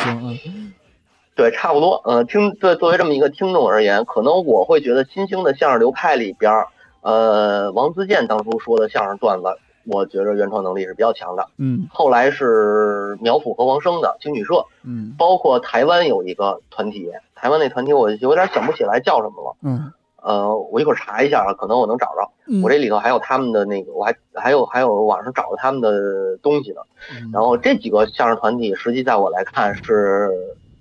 [1.36, 2.02] 对，差不多。
[2.04, 6.68] 呃，听对作为这么一个听众而言，可能我会觉得新兴的相声流派里边儿，
[7.02, 9.46] 呃，王自健当初说的相声段子，
[9.86, 11.48] 我觉着原创能力是比较强的。
[11.58, 19.56] 嗯后来是苗阜和王声的青曲社，嗯包括台湾有一个团体，台湾那团体我有点想不起来叫什么了。
[19.62, 22.30] 嗯呃，我一会儿查一下啊，可能我能找着。
[22.46, 26.82] 嗯，我这里头还有他们的那个，我还还有还有网上找到他们的东西呢。
[27.10, 30.28] 嗯然后这几个相声团体，实际在我来看是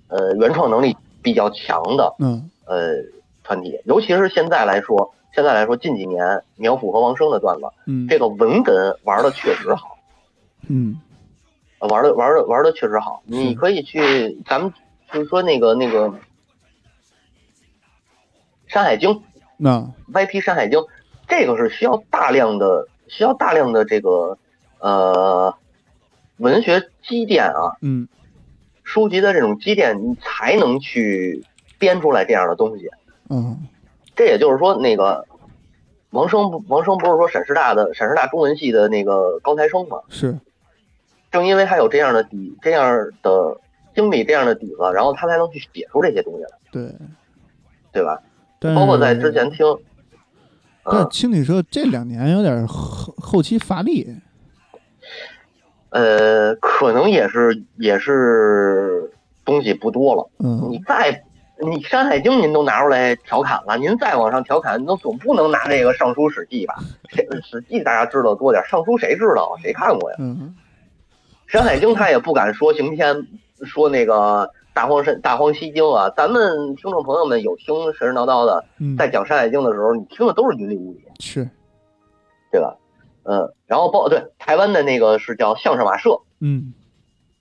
[0.08, 2.96] 呃原创能力比较强的嗯呃
[3.42, 8.08] 团体，尤其是现在来说，现在来说近几年苗阜和王声的段子，嗯。
[8.08, 9.98] 这个文哏玩的确实好，
[10.68, 11.00] 嗯。
[11.78, 13.22] 呃玩的玩的玩的确实好。
[13.24, 14.72] 你可以去，咱们
[15.12, 16.08] 就是说那个那个
[18.66, 19.10] 《山海经》
[19.56, 19.92] 那。
[20.12, 20.78] YP《山海经》，
[21.28, 24.36] 这个是需要大量的需要大量的这个
[24.78, 25.54] 呃
[26.36, 28.08] 文学积淀啊，嗯。
[28.82, 31.44] 书籍的这种积淀，你才能去
[31.78, 32.90] 编出来这样的东西。
[33.28, 33.56] 嗯
[34.16, 35.26] 这也就是说，那个
[36.10, 39.98] 王生不王生不是说陕师大的陕师大中文系的那个高材生嘛？
[40.08, 40.38] 是
[41.30, 43.56] 正因为他有这样的底，这样的
[43.94, 46.92] 经历，这样的底子，然后他才能去写出这些东西来，对，
[47.92, 48.20] 对吧？
[48.58, 49.64] 但包括在之前听，
[50.84, 54.16] 但嗯青旅社这两年有点后后期乏力。
[55.90, 59.10] 呃，可能也是也是
[59.44, 60.28] 东西不多了。
[60.38, 61.24] 嗯你嗯再
[61.62, 66.74] 你《山海经》您都拿出来调侃了，您再往上调侃，那总不能拿这个《尚书》《史记》吧？
[67.10, 69.56] 谁《史记》大家知道多点，《尚书》谁知道？
[69.62, 70.16] 谁看过呀？
[70.18, 70.54] 嗯
[71.52, 73.26] 《山海经》他也不敢说刑天，
[73.64, 76.08] 说那个大荒神大荒西经啊。
[76.16, 81.48] 咱们听众朋友们有听神神叨叨的，嗯，在讲《山海经》的时候，你听的都是云里雾里，是
[82.52, 82.76] 对吧？
[83.24, 86.72] 嗯，然后包对台湾的那个是叫相声瓦舍，嗯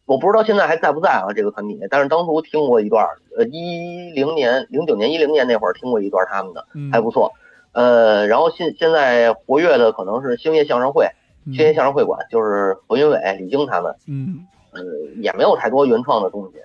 [0.09, 7.31] 我不知道现在还在不在啊这个团体，但是当初听过一段儿，呃，一零年、零九年、一零年那会儿听过一段他们的，嗯还不错。
[7.73, 11.07] 呃，然后现现在活跃的可能是星夜相声会，
[11.45, 14.81] 星夜相声会馆就是何云伟、李菁他们，嗯呃，
[15.21, 16.59] 也没有太多原创的东西，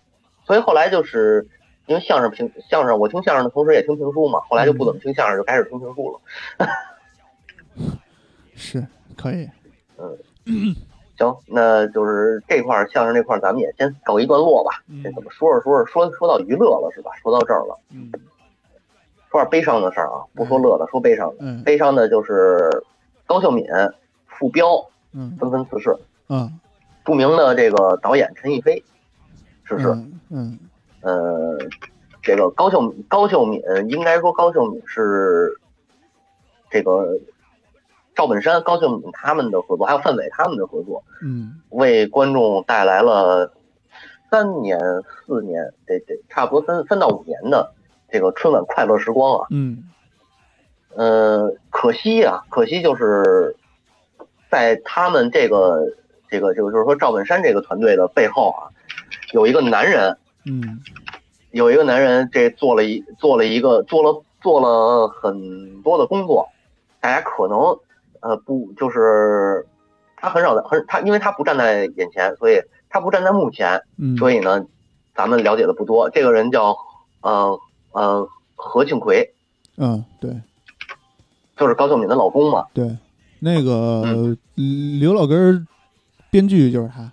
[0.47, 1.47] 所以后来就是
[1.85, 6.19] 因为相声评相声，我听相声的同时也听评书嘛，后来就不怎么听相声，就开始听评书了。
[8.55, 8.87] 是
[9.19, 9.47] 可以。
[11.17, 14.83] 行，那就是这块儿相声这块儿，咱们也先告一段落吧。
[14.89, 17.11] 嗯这怎么说着说着说说到娱乐了是吧？
[17.23, 18.11] 说到这儿了，嗯
[19.31, 21.37] 说点悲伤的事儿啊，不说乐的，说悲伤的。
[21.41, 22.83] 嗯悲伤的就是
[23.27, 23.67] 高秀敏、
[24.27, 24.67] 傅彪
[25.13, 25.97] 嗯纷纷辞世，
[26.29, 26.61] 嗯
[27.05, 28.83] 著名的这个导演陈逸飞
[29.65, 29.89] 逝世。
[29.89, 30.59] 嗯嗯
[31.03, 31.59] 呃，
[32.23, 35.55] 这个高秀敏高秀敏应该说高秀敏是
[36.71, 37.19] 这个
[38.15, 43.53] 赵本山、高秀敏他们的合作，还有范伟他们的合作，嗯为观众带来了
[44.31, 44.79] 三年、
[45.27, 47.73] 四年，得得差不多三三到五年的
[48.11, 49.47] 这个春晚快乐时光啊。
[49.51, 49.91] 嗯
[50.97, 53.57] 呃，可惜啊，可惜就是
[54.49, 55.81] 在他们这个
[56.31, 58.71] 这个这个就是说赵本山这个团队的背后啊，
[59.33, 60.81] 有一个男人，嗯
[61.51, 66.49] 有一个男人这做了一做了一个做了做了很多的工作，
[67.01, 67.77] 大家可能
[68.25, 69.67] 呃不就是
[70.17, 74.65] 他很少的很他，因为他不站在眼前，所以他不站在幕前，嗯，所以呢，
[75.15, 76.09] 咱们了解的不多。
[76.09, 76.75] 这个人叫
[77.21, 77.61] 呃
[77.93, 79.35] 呃何庆魁，
[79.77, 80.41] 嗯，对
[81.57, 82.65] 就是高秀敏的老公嘛。
[82.73, 82.97] 对，
[83.41, 84.37] 那个嗯
[84.99, 85.67] 刘老根儿
[86.31, 87.13] 编剧就是他，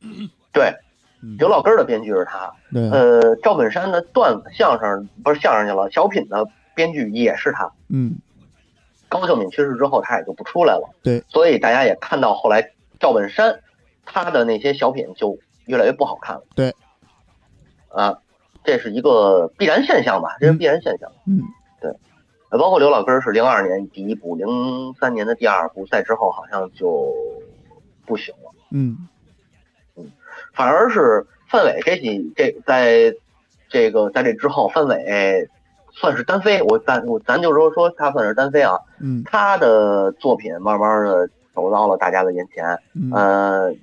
[0.52, 0.74] 对，
[1.22, 2.52] 嗯，刘老根儿的编剧是他。
[2.72, 7.70] 对，呃，赵本山的段子相声不是相声去了，小品的编剧也是他。
[7.88, 8.16] 嗯，
[9.08, 10.88] 高秀敏去世之后，他也就不出来了。
[11.02, 13.60] 对，所以大家也看到后来赵本山
[14.04, 16.42] 他的那些小品就越来越不好看了。
[16.54, 16.74] 对，
[17.88, 18.18] 啊，
[18.64, 20.36] 这是一个必然现象吧？
[20.40, 21.10] 这是必然现象。
[21.26, 21.42] 嗯，
[21.80, 21.90] 对
[22.58, 24.46] 包括刘老根儿是零二年第一部，零
[25.00, 27.12] 三年的第二部，在之后好像就
[28.06, 28.50] 不行了。
[28.70, 29.08] 嗯
[29.96, 30.10] 嗯，
[30.54, 33.14] 反而是范伟这几这在
[33.68, 35.48] 这个在这之后，范伟
[36.00, 43.74] 算是单飞，我咱我咱就说说他算是单飞啊，嗯，他的作品慢慢的走到了大家的眼前，嗯，呃，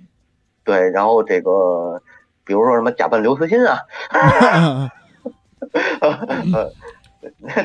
[0.64, 2.02] 对，然后这个
[2.46, 3.80] 比如说什么假扮刘慈欣啊，
[6.00, 6.72] 呃，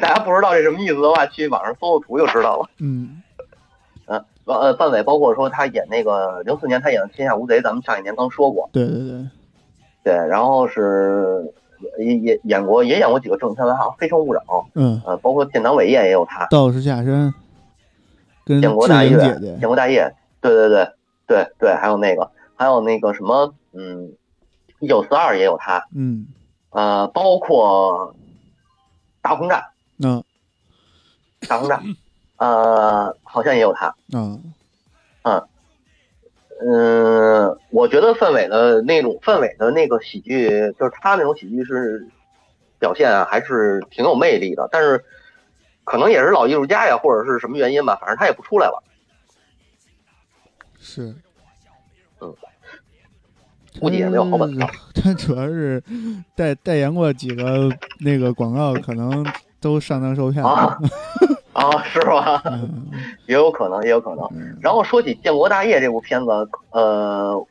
[0.01, 2.69] 大家不知道这什么意思的话，去网上搜搜图就知道了。
[2.81, 3.23] 嗯，
[4.07, 9.29] 呃，呃，范伟包括说他演那个零四年他演的《天下无贼》，咱们上一年刚说过，对对对，
[10.03, 11.55] 对，然后是
[11.99, 14.41] 也也演过也演过几个正片，好像《非诚勿扰》，
[14.75, 17.33] 嗯，呃，包括《建党伟业》也有他，道士下山，
[18.45, 20.89] 跟建国大业，建，国大业，对对对
[21.27, 24.13] 对对，还有那个还有那个什么，嗯，
[24.81, 26.27] 一九四二也有他，嗯，
[26.71, 28.15] 呃，包括
[29.23, 29.71] 大轰炸，
[30.03, 30.23] 嗯。
[31.49, 31.83] 大轰炸，
[32.37, 34.53] 呃，好像也有他，嗯，
[35.23, 35.43] 嗯，
[37.71, 40.49] 我觉得范伟的那种范伟的那个喜剧，
[40.79, 42.07] 就是他那种喜剧是
[42.79, 44.69] 表现啊，还是挺有魅力的。
[44.71, 45.05] 但是
[45.85, 48.83] 可能也是老艺术家呀，或者是什么原因吧，反正他也不出来了。
[50.79, 51.15] 是，
[52.21, 52.35] 嗯，
[53.81, 54.61] 估计也没有好本事。
[55.03, 55.83] 他主要是
[56.35, 59.25] 代代言过几个那个广告，可能
[59.61, 60.79] 都上当受骗啊
[61.53, 62.43] 啊，是吧？
[62.47, 62.91] 嗯
[63.27, 64.25] 也有可能，也有可能。
[64.33, 66.31] 嗯然后说起《建国大业》这部片子，
[66.71, 67.47] 呃，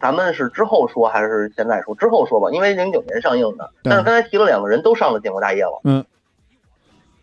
[0.00, 1.94] 咱们是之后说还是现在说？
[1.94, 3.70] 之后说吧，因为零九年上映的。
[3.82, 5.80] 但是刚才提了两个人都上了《建国大业》了。
[5.84, 6.04] 嗯。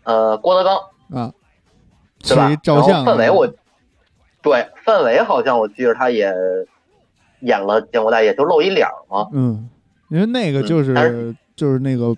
[0.04, 0.76] 呃，郭德纲
[1.12, 1.32] 啊，
[2.22, 2.56] 对吧？
[2.62, 3.46] 照相然后范伟我，
[4.42, 6.32] 对范伟好像我记得他也
[7.40, 9.28] 演了《建国大业》，就露一脸嘛。
[9.32, 9.68] 嗯，
[10.08, 12.16] 因为那个嗯就是就是那个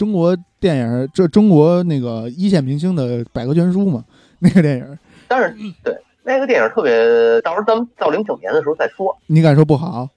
[0.00, 4.02] 中国电影，这中国那个一线明星的百科全书嘛，
[4.40, 4.98] 那个电影，
[5.28, 9.14] 但是对那个电影特别，到时候咱们到零九年的时候再说。
[9.26, 10.08] 你敢说不好？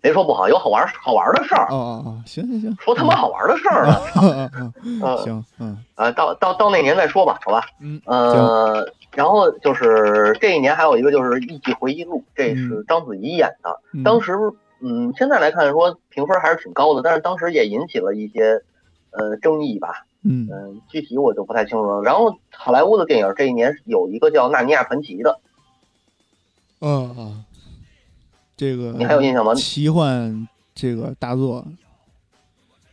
[0.00, 4.72] 别说不好，有好玩好玩的事儿哦，哦哦，行行行，说他妈好玩的事儿呢。
[5.22, 7.60] 行，嗯啊，到到到那年再说吧，好吧？
[7.82, 13.68] 嗯，呃，然后就是这一年还有一个就是《艺伎回忆录》，这是章子怡演的。
[13.92, 14.32] 嗯当时，
[14.80, 18.62] 嗯，现在来看说评分还是挺高的，但是当时也引起了一些
[19.10, 20.04] 呃争议吧。
[20.22, 22.02] 嗯嗯，具体我就不太清楚了。
[22.02, 25.40] 然后好莱坞的电影这一年有一个叫《纳尼亚传奇》的，
[26.80, 27.44] 嗯啊，
[28.56, 29.54] 这个你还有印象吗？
[29.54, 31.64] 奇幻这个大作，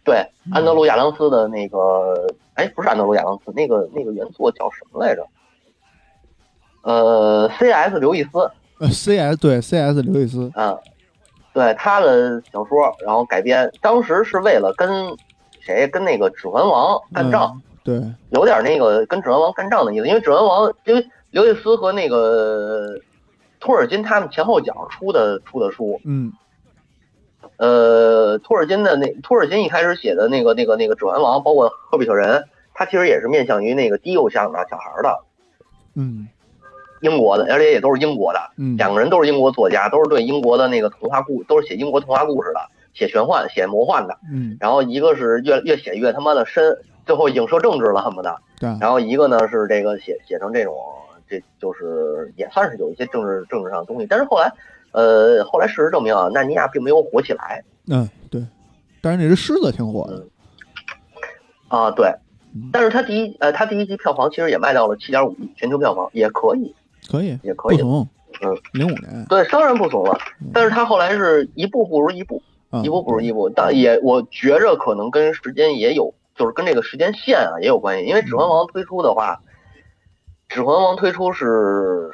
[0.03, 5.25] 对，嗯安德鲁亚当斯的那个，哎，不是安德鲁亚当斯，那个那个原作叫什么来着？
[6.83, 7.97] 呃，C.S.
[7.97, 9.37] 刘易斯，呃，C.S.
[9.37, 10.01] 对 C.S.
[10.01, 10.77] 刘易斯，啊，
[11.53, 15.15] 对他的小说，然后改编，当时是为了跟
[15.61, 22.99] 谁跟那个《指环王》干仗，嗯，对，有点那个跟《指环王》干仗的意思，因为《指环王》因为刘易斯和那个
[23.59, 26.33] 托尔金他们前后脚出的出的书，嗯。
[27.57, 32.41] 呃，托尔金的那托尔金一开始写的那个那个那个《指环王》，包括《赫比特人》，
[32.73, 35.19] 他其实也是面向于那个低幼向的小孩的，
[35.95, 36.27] 嗯
[37.03, 42.59] 英国的，而且也都是英国的，嗯，两个人都是英国作家，都是对英国的那个童话故，都是写英国童话故事的，
[42.93, 44.17] 写玄幻、写魔幻的。
[44.31, 48.35] 嗯然后一个是越越写越他妈的深，最后影射政治了恨不得。
[48.59, 50.73] 对，然后一个呢是这个写写成这种，
[51.29, 54.07] 这就是也算是有一些政治政治上的东西。
[54.09, 54.49] 但是后来，
[54.93, 58.41] 呃，后来事实证明啊，纳尼亚并没有火起来嗯对，
[59.01, 60.25] 但是那只狮子挺火的，
[61.67, 61.91] 啊。
[61.91, 62.07] 对
[62.55, 66.73] 嗯，但是他第一呃他第一集票房其实也卖到了七点五亿，全球票房也可以，
[67.09, 67.81] 可以，也可以。
[67.81, 68.07] 嗯，
[68.73, 70.17] 零五年，对，当然不怂了。
[70.53, 72.41] 但是他后来是一步不如一步。
[72.69, 78.05] 啊一步不如一步，但也我觉着可能跟时间也有，就是跟这个时间线啊也有关系。
[78.07, 79.41] 因为《指环王》推出的话，
[80.49, 82.09] 指环王》推出是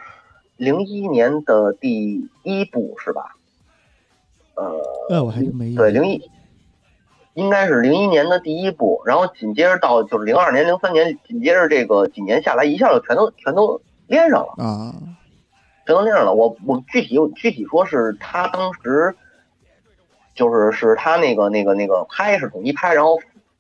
[0.57, 3.37] 零一年的第一部是吧？
[4.55, 6.29] 呃，哎，我还真没印对，象零一
[7.35, 14.53] 应该是零一年的第一部，然后紧接着到就是零二年、零三年，紧接着这个几年下来，一下就全都全都连上了。
[14.57, 14.93] 啊，
[15.87, 16.33] 全都连上了。
[16.33, 19.15] 我我具体具体说是他当时
[20.35, 23.17] 就是是他那个那个那个拍是统一拍，然后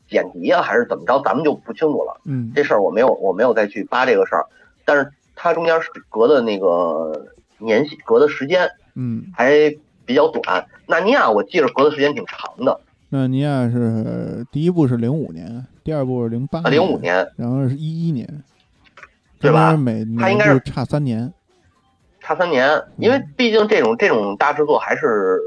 [0.09, 2.19] 剪辑啊还是怎么着，咱们就不清楚了。
[2.25, 4.45] 嗯这事儿我没有我没有再去扒这个事儿，
[4.83, 7.27] 但是它中间是隔的那个
[7.57, 9.73] 年限隔的时间嗯，还
[10.05, 10.65] 比较短。
[10.87, 12.79] 纳尼亚我记着隔的时间挺长的，
[13.09, 18.27] 纳尼亚是第一部是零五年，第二部是零八啊，零五，年然后是一一年，
[19.39, 19.77] 对吧
[20.19, 21.33] 他应该是差三年。
[22.19, 25.39] 差三年，因为毕竟这种这种大制作还是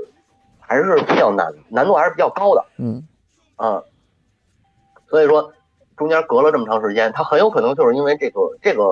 [0.59, 2.65] 还是比较难，难度还是比较高的。
[2.79, 3.07] 嗯
[3.57, 3.83] 啊，
[5.09, 5.53] 所以说
[5.97, 8.83] 中间隔了这么长时间，它很有可能就是因为这个这个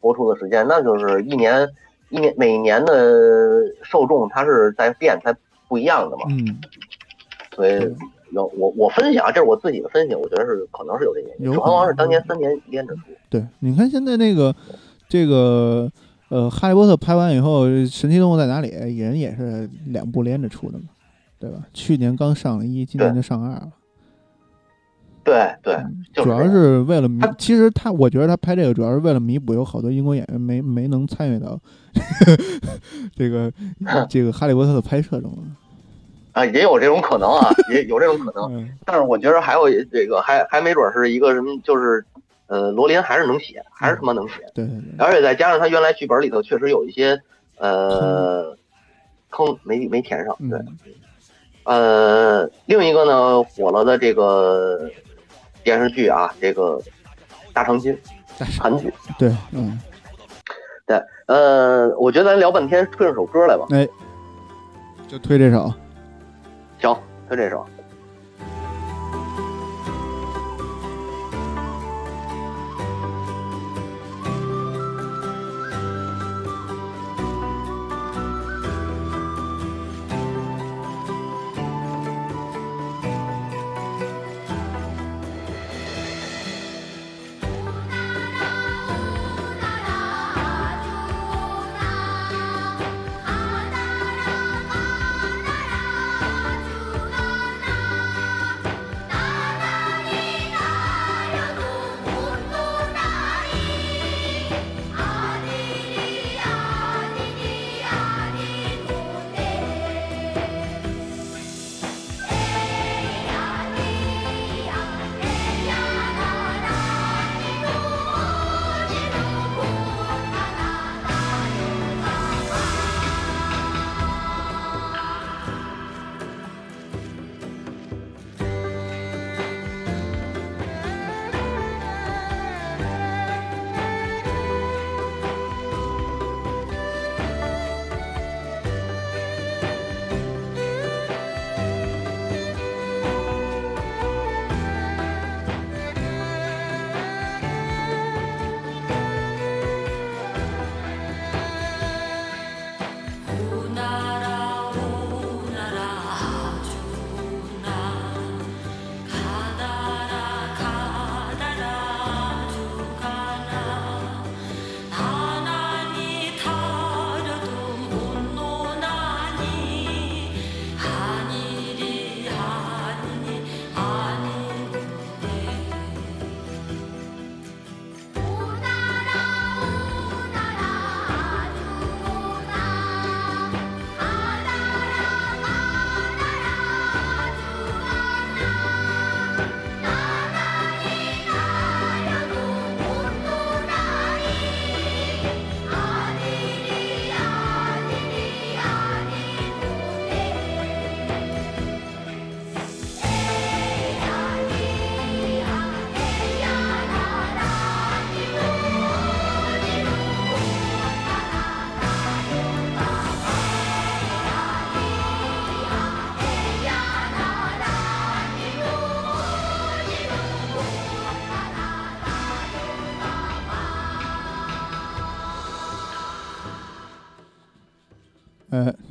[0.00, 1.68] 播出的时间，那就是一年
[2.08, 5.32] 一年每年的受众它是在变，它
[5.68, 6.60] 不一样的嘛，嗯，
[7.54, 7.94] 所以
[8.32, 11.46] 有我我分析啊，这是我自己的分析，我觉得是可能是有这原因。
[11.46, 14.54] 有指环王是当年三年连着出，对，你看现在那个
[15.08, 15.90] 这个
[16.28, 20.84] 呃，《哈利波特》拍完以后，《神奇动物在哪里》人也是两部连着出的嘛，
[21.38, 21.66] 对吧？
[21.74, 23.68] 去年刚上了一，今年就上二了。
[25.22, 25.74] 对对，
[26.14, 31.60] 就是主要是为了弥他，其实他我觉得他拍这个主要是为了弥补有好多英国演员没没能参与到
[33.14, 33.52] 这个
[34.08, 35.30] 这个《哈利波特》的拍摄中。
[36.32, 38.50] 啊，也有这种可能啊，也有这种可能。
[38.56, 42.04] 嗯但是我觉得还有这个还还没准是一个什么，就是
[42.46, 44.36] 呃，罗琳还是能写，还是他妈能写。
[44.54, 47.20] 对对对，而且再加上他原来剧本里头确实有一些
[47.58, 48.56] 呃
[49.30, 50.78] 坑没没填上，对，嗯
[51.64, 54.90] 呃，另一个呢火了的这个
[55.62, 56.78] 电视剧啊，这个
[57.52, 57.96] 《大长今》
[58.60, 59.78] 韩剧，对，嗯，
[60.86, 63.86] 对，呃，我觉得咱聊半天，推上首歌来吧，哎，
[65.06, 65.72] 就推这首。
[66.80, 67.79] 行，就这首。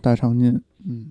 [0.10, 1.06] 大长今，嗯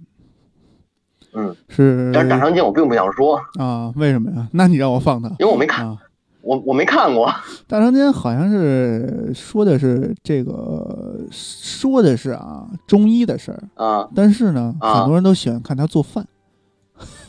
[1.35, 3.93] 嗯，是但是大长今我并不想说，啊？
[3.95, 4.49] 为什么呀？
[4.53, 5.97] 那你让我放他因为我没看，啊？
[6.41, 7.33] 我我没看过。
[7.69, 16.27] 大长今好像是说的是这个，说的是啊中医的事儿，啊但是呢，啊很多人都喜欢看他做饭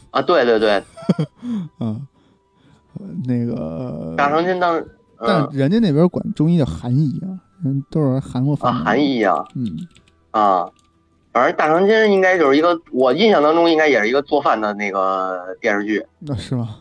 [0.09, 0.77] 啊，对对对，
[1.77, 2.01] 啊。
[2.99, 8.79] 呃那个，大长今当时，但嗯人家那边管中医叫韩医啊，人都是韩国啊，翻的。
[8.83, 9.65] 韩医啊嗯，
[10.31, 10.67] 啊，
[11.31, 16.77] 反正《大长今》应该就是一个我印象当中应该也是一个做饭的那个电视剧 那是吗？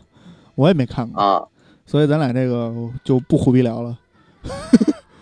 [0.55, 1.43] 我也没看过，啊。
[1.85, 2.71] 所以咱俩这个
[3.03, 3.97] 就不胡逼聊了。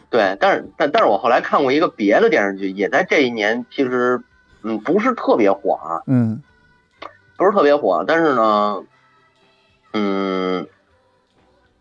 [0.10, 4.22] 对，但是但但是我后来看过一个别的电视剧，也在这一年，其实
[4.64, 6.42] 嗯不是特别火啊，嗯
[7.38, 8.84] 不是特别火，但是呢，
[9.94, 10.68] 嗯，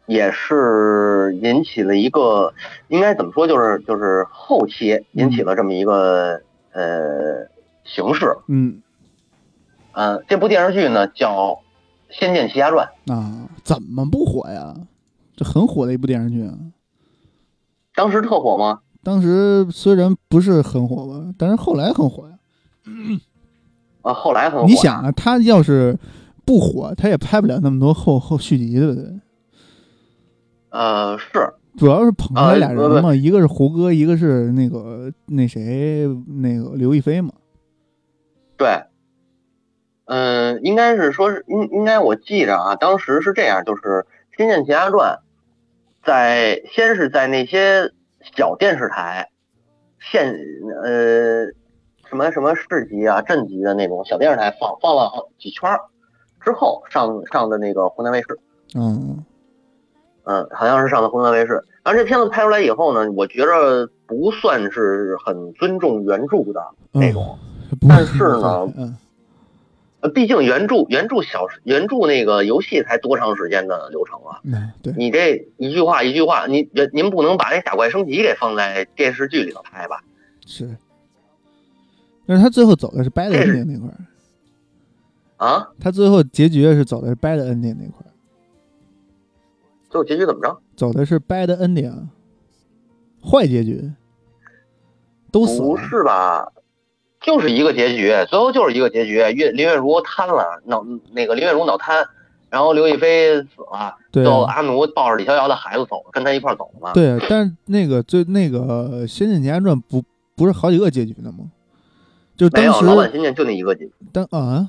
[0.07, 2.53] 也是引起了一个，
[2.89, 6.41] 应该怎么说，就是就是后期引起了这么一个、
[6.77, 7.49] 呃
[7.85, 8.37] 形式。
[8.49, 8.83] 嗯
[9.93, 11.53] 嗯、这部电视剧呢叫
[12.11, 14.77] 《仙剑奇侠传》，啊，怎么不火呀？
[15.35, 16.55] 这很火的一部电视剧啊。
[17.95, 18.81] 当时特火吗？
[19.03, 22.39] 当时虽然不是很火吧，但是后来很火呀。
[24.03, 24.67] 啊，后来很火。
[24.67, 25.99] 你想啊，他要是
[26.45, 29.21] 不火，他也拍不了那么多后后续集，对不对？
[30.71, 37.33] 呃，是主要是捧出来俩人啊嘛，一个是胡歌，一个是那个那谁那个刘亦菲嘛。
[38.57, 38.83] 对，
[40.07, 43.83] 嗯，应该是说是应应该我记着啊，当时是这样，就是
[44.37, 45.19] 《仙剑奇侠传》
[46.07, 47.93] 在先是在那些
[48.37, 49.29] 小电视台
[50.01, 50.35] 县
[50.83, 51.47] 呃
[52.09, 55.81] 什么什么市级啊镇级的那种小电视台放放了好几圈儿
[56.41, 58.39] 之后上上的那个湖南卫视，
[58.75, 59.25] 嗯
[60.27, 61.65] 嗯，好像是上的湖南卫视。
[61.83, 66.63] 然后这片子拍出来以后呢，我觉着不算是很尊重原著的
[66.93, 67.39] 那种。
[67.81, 68.97] 不但是呢嗯
[70.01, 74.39] 呃，毕竟原著原著小原著那个游戏才多长时间的流程啊？
[74.45, 80.03] 嗯，对，你这一句话一句话，你您您不能把那打怪升级给放在电视剧里头拍吧？
[80.45, 80.77] 是。
[82.27, 88.06] 但是他最后走的是 bad ending 那块儿，啊，他最后结局是走的是 bad ending 那块儿，
[89.91, 90.59] 最后结局怎么着？
[90.77, 92.09] 走的是 bad ending，啊
[93.23, 93.93] 坏结局，
[95.33, 95.77] 都死不。
[95.77, 96.53] 是吧？
[97.21, 99.15] 就是一个结局，最后就是一个结局。
[99.15, 102.07] 岳林月如瘫了，脑那个林月如脑瘫，
[102.51, 106.93] 然后刘亦菲死了，对最后阿奴抱着李逍遥的孩子走了，跟他一块儿走了嘛。
[106.93, 110.05] 对，但是那个最那个《仙剑奇侠传》不
[110.37, 111.51] 不是好几个结局的吗？
[112.37, 114.69] 就当时仙剑就那一个结局，当啊，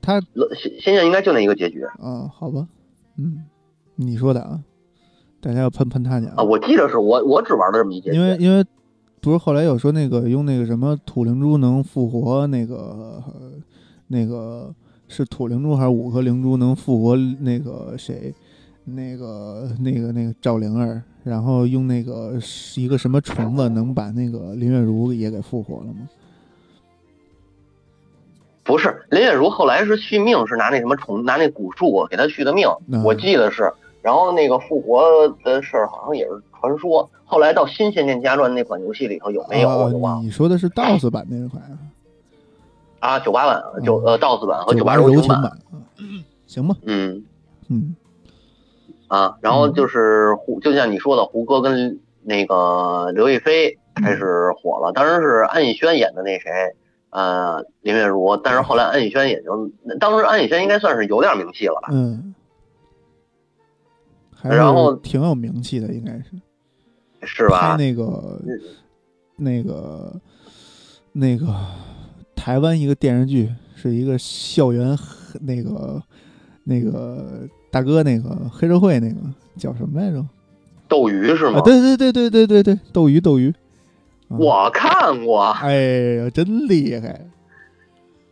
[0.00, 2.66] 他仙仙剑应该就那一个结局啊，好吧，
[3.18, 3.44] 嗯，
[4.02, 4.60] 你说的啊，
[5.40, 6.42] 大家要喷喷他去啊。
[6.42, 8.16] 我记得是我我只玩了这么一结局。
[8.16, 8.64] 因为因为
[9.20, 13.52] 不是后来有说那个用那个什么土灵珠能复活那个、呃
[14.08, 14.74] 那个
[15.08, 18.34] 是土灵珠还是五颗灵珠能复活那个谁
[18.84, 22.38] 那个那个那个赵灵儿，然后用那个
[22.76, 26.08] 一个什么虫子能把那个林月如也给复活了吗？
[28.64, 33.72] 不是林月如后来是续命，是拿那什么虫，拿那古树给他续的命，嗯我记得是。
[34.02, 36.30] 然后那个复活的事儿好像也是
[36.60, 37.08] 传说。
[37.24, 40.16] 后来到《新仙剑奇侠传》那款游戏里头有没有我就忘啊？
[40.18, 41.78] 了你说的是 DOS 版那款啊，
[43.00, 45.50] 啊，九八版、九嗯呃 DOS 版和九八柔情版。
[46.46, 47.24] 行吧，嗯
[47.70, 47.96] 嗯
[49.08, 54.92] 啊，然后就是胡，就像你说的，胡歌跟那个刘亦菲开始火了。
[54.92, 56.50] 当时是安以轩演的那谁，
[57.10, 61.88] 呃，林月如，但是后来安以轩也就，当时安以轩应该算是有点名气了吧？
[61.92, 62.41] 嗯，还
[64.42, 66.24] 然后是挺有名气的，应该是。
[67.24, 67.76] 是吧拍？
[67.76, 68.40] 那个
[69.36, 70.12] 那个
[71.12, 71.46] 那个
[72.34, 74.98] 台湾一个电视剧，是一个校园
[75.40, 76.02] 那个
[76.64, 79.16] 那个大哥那个黑社会那个
[79.56, 80.24] 叫什么来着？
[80.88, 81.58] 斗鱼是吗？
[81.58, 83.50] 啊，对对对对对对对，斗鱼斗鱼。
[84.28, 85.74] 啊我看过哎
[86.16, 87.26] 呀，真厉害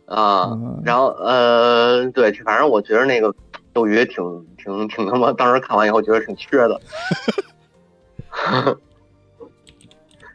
[0.07, 0.51] 啊。
[0.51, 3.33] 嗯然后呃，对，反正我觉得那个
[3.73, 6.81] 斗鱼挺挺挺他妈，当时看完以后觉得挺缺的。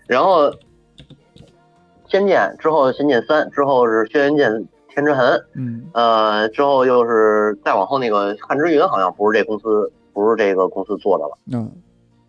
[0.07, 0.53] 然后
[2.09, 11.39] 仙剑之后，仙剑三之后是轩辕剑天之痕，嗯呃，之后又是再往后那个汉之云，好像不是这公司，不是这个公司做的了。
[11.47, 11.73] 嗯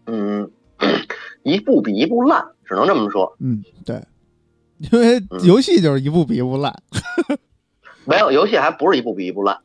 [0.07, 0.51] 嗯，
[1.43, 3.35] 一部比一部烂，只能这么说。
[3.39, 4.01] 嗯，对，
[4.91, 6.75] 因为嗯游戏就是一部比一部烂。
[8.05, 9.59] 没有游戏还不是一部比一部烂。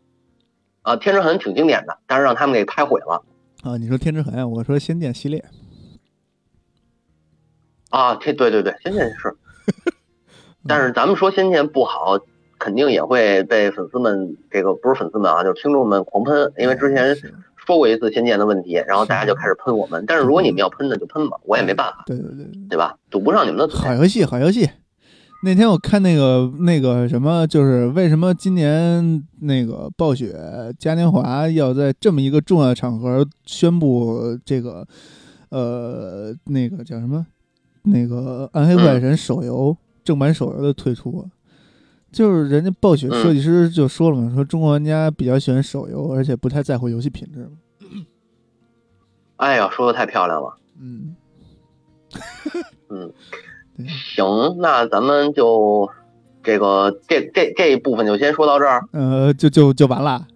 [0.82, 3.22] 啊，天之痕挺经典的，但是让他们给拍毁了。
[3.62, 5.44] 啊，你说天之痕啊，我说仙剑系列。
[7.90, 9.36] 啊，天，对对对，仙剑是，
[10.66, 12.18] 但是咱们说仙剑不好，
[12.58, 17.14] 肯定也会被粉丝们这个不是粉丝们啊，就是听众们狂喷，因为之前
[17.54, 20.04] 说过一次仙剑的问题，然后大家就开始喷我们。
[20.06, 22.68] 但是如果你们要喷，的就喷吧，我也没办法，对对对对。
[22.70, 22.96] 对吧？
[23.10, 23.78] 堵不上你们的嘴。
[23.78, 24.68] 好游戏，好游戏。
[25.44, 30.32] 那天我看那个那个什么，就是为什么今年那个暴雪
[30.78, 34.86] 嘉年华要在这么一个重要的场合宣布这个
[35.48, 37.26] 呃，那个叫什么？
[37.82, 41.26] 那个《暗黑破坏神》手游、正版手游的推出啊，
[42.12, 47.50] 就是人家暴雪设计师就说了嘛，说中国玩家比较喜欢手游，而且不太在乎游戏品质。
[49.38, 50.56] 哎呀，说的太漂亮了。
[50.78, 51.16] 嗯，
[52.88, 53.51] 嗯对，
[53.88, 55.88] 行，那咱们就
[56.42, 60.26] 这个这这这一部分就先说到这儿呃，就就就完了。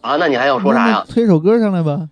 [0.00, 0.16] 啊。
[0.16, 1.04] 那你还要说啥呀？
[1.08, 2.08] 推首歌上来吧。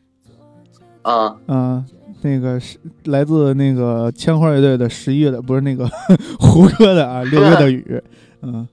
[1.02, 1.84] 啊，啊，
[2.22, 5.88] 那个是来自那个千花乐队的十一月的，不是那个
[6.38, 8.02] 胡歌的啊，六月的雨。
[8.42, 8.66] 嗯，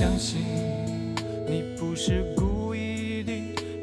[0.00, 0.40] 相信
[1.46, 3.32] 你不是故意的，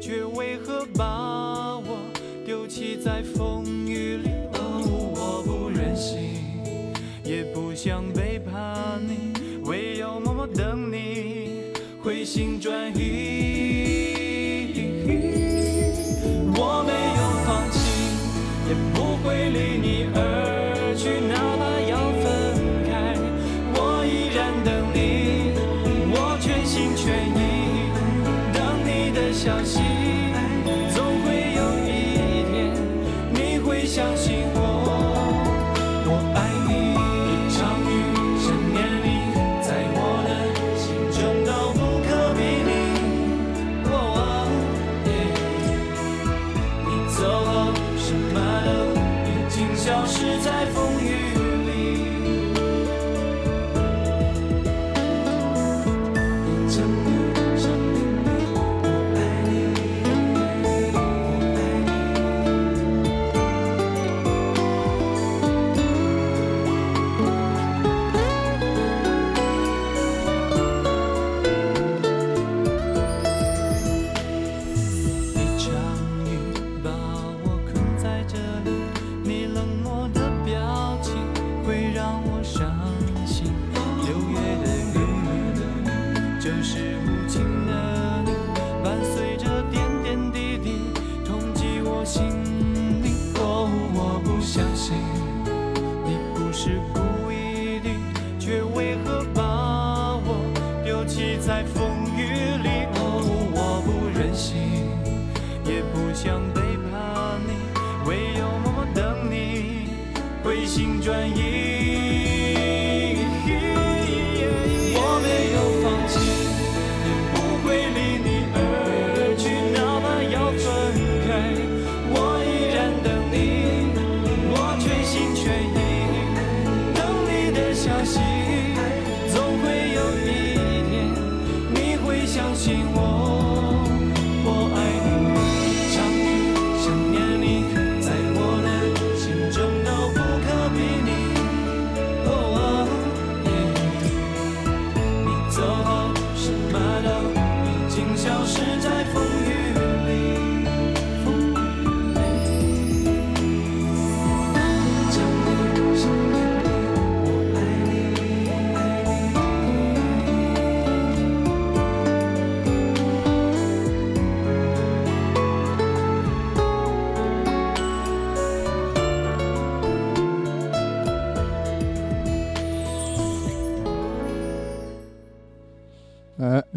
[0.00, 1.96] 却为何把我
[2.44, 4.30] 丢弃在风雨里？
[4.54, 4.82] 哦，
[5.14, 6.18] 我不忍心。
[7.22, 11.70] 也不想背叛你，唯有默默等你
[12.02, 13.57] 回心转意。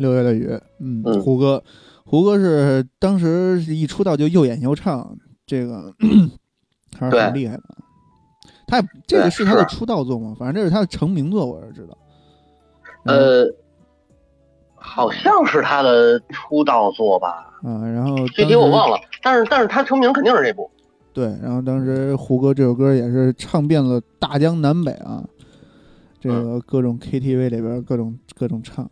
[0.01, 0.49] 六月的雨，
[0.79, 1.63] 嗯，嗯胡歌，
[2.05, 5.93] 胡歌是当时一出道就又演又唱，这个
[6.97, 7.63] 还是很厉害的。
[8.67, 10.35] 他这个是他的出道作吗？
[10.39, 11.97] 反正这是他的成名作，我是知道。
[13.05, 13.55] 嗯呃，
[14.75, 18.97] 好像是他的出道作吧，啊，然后具体我忘了。
[19.21, 20.69] 但是但是他成名肯定是这部。
[21.13, 25.23] 对，然后当时胡歌这首歌也是唱遍了大江南北啊，
[26.19, 28.89] 这个各种 KTV 里边各种各种唱。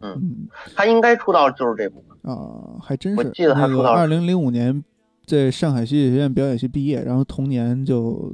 [0.00, 2.02] 嗯嗯他应该出道就是这部。
[2.22, 3.18] 啊，还真是。
[3.18, 4.84] 我记得他二零零五年
[5.26, 8.32] 在上海戏剧学院表演系毕业，然后同年就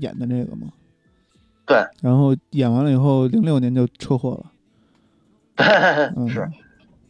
[0.00, 0.68] 演的这个嘛。
[1.64, 4.52] 对，然后演完了以后，零六年就车祸了。
[6.16, 6.48] 嗯，是，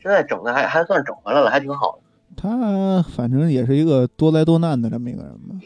[0.00, 1.98] 现在整的还还算整回来了，还挺好的。
[2.36, 5.56] 他反正也是一个多灾多难的这么一个人吧。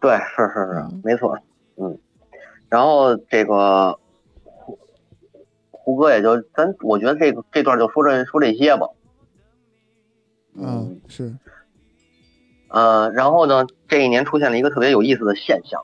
[0.00, 1.36] 对，是是是嗯，没错，
[1.76, 1.98] 嗯。
[2.68, 4.05] 然后这个胡
[5.86, 8.88] 胡歌也就咱，我觉得这个这段就说这说这些吧。
[10.58, 11.32] 嗯，是，
[12.66, 15.80] 呃，然后呢，这一年出现了一个特别有意思的现象，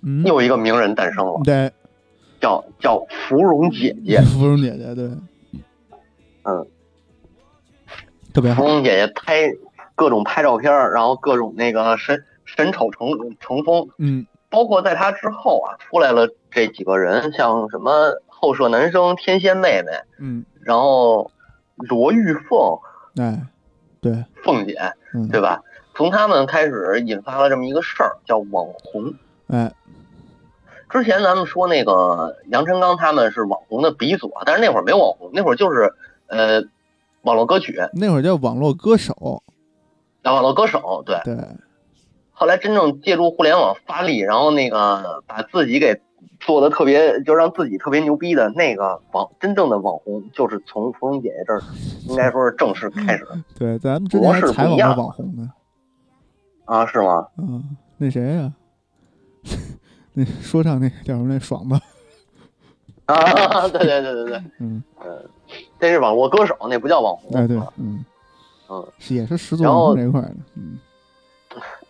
[0.00, 1.72] 嗯，又一个名人诞生了，对，
[2.40, 4.20] 叫叫芙蓉姐姐。
[4.38, 5.10] 芙蓉姐姐，对，
[6.44, 6.64] 嗯，
[8.32, 8.68] 特别好芙。
[8.68, 9.50] 蓉姐姐拍
[9.96, 13.08] 各种拍照片，然后各种那个神神丑成
[13.40, 21.30] 成风，嗯包括在他之后啊，出来了这几个人，像什么后舍男生、天仙妹妹，嗯，然后
[21.76, 22.76] 罗玉凤、
[23.16, 23.40] 哎，
[24.00, 24.74] 对，凤姐，
[25.14, 25.62] 嗯，对吧？
[25.94, 29.14] 从他们开始引发了这么一个事儿，叫网红。
[29.48, 29.72] 哎，
[30.88, 35.92] 之前咱们说那个杨臣刚他们是网红的鼻祖，但是那会儿没有网红，那会儿就是
[36.26, 36.62] 呃
[37.22, 39.42] 网络歌曲，那会儿叫网络歌手，
[40.22, 41.20] 啊网络歌手，对。
[41.24, 41.36] 对，
[42.40, 46.00] 后来真正借助互联网发力，然后那个把自己给
[46.40, 51.60] 做的特别，就让自己特别牛逼的那个网真正的网红，就是从芙蓉姐姐这儿，
[52.08, 53.28] 应该说是正式开始
[53.58, 55.52] 对，咱们之前采访过网红呢，
[56.64, 57.28] 啊，是吗？
[57.36, 58.50] 嗯，那谁呀、
[60.14, 61.28] 那说唱那个叫什么？
[61.28, 61.78] 那爽吧，
[63.04, 64.82] 啊，对对对对对，嗯，
[65.78, 67.38] 这是网络歌手，那不叫网红。
[67.38, 68.02] 哎对啊，嗯。
[68.70, 70.78] 嗯，也是始祖然后网红这一块儿的，嗯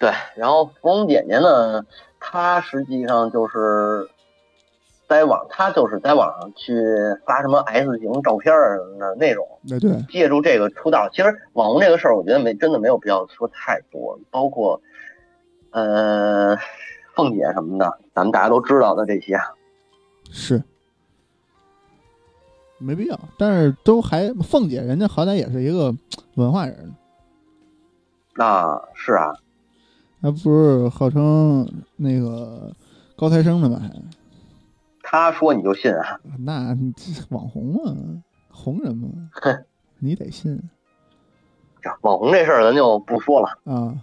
[0.01, 1.85] 对，然后芙蓉姐姐呢，
[2.19, 4.09] 她实际上就是
[5.07, 6.75] 在网，她就是在网上去
[7.27, 11.09] 发什么 S 型照片儿的那种，哎对，借助这个出道。
[11.13, 14.81] 其实网红这个事儿，我觉得没真的没有必要说太多，包括
[15.71, 16.57] 呃
[17.15, 19.39] 凤姐什么的，咱们大家都知道的这些。
[20.31, 20.63] 是。
[22.79, 25.95] 没必要，但是都还凤姐，人家好歹也是一个
[26.37, 26.95] 文化人，
[28.35, 29.35] 那是啊，
[30.23, 31.67] 她不是号称
[31.97, 32.73] 那个
[33.17, 33.79] 高材生的吗？
[33.81, 33.91] 还
[35.03, 36.21] 她说你就信啊？
[36.39, 36.77] 那
[37.31, 39.09] 网红嘛，红人嘛，
[39.99, 40.61] 你得信
[41.83, 43.49] 这网红这事儿咱就不说了。
[43.65, 43.95] 啊。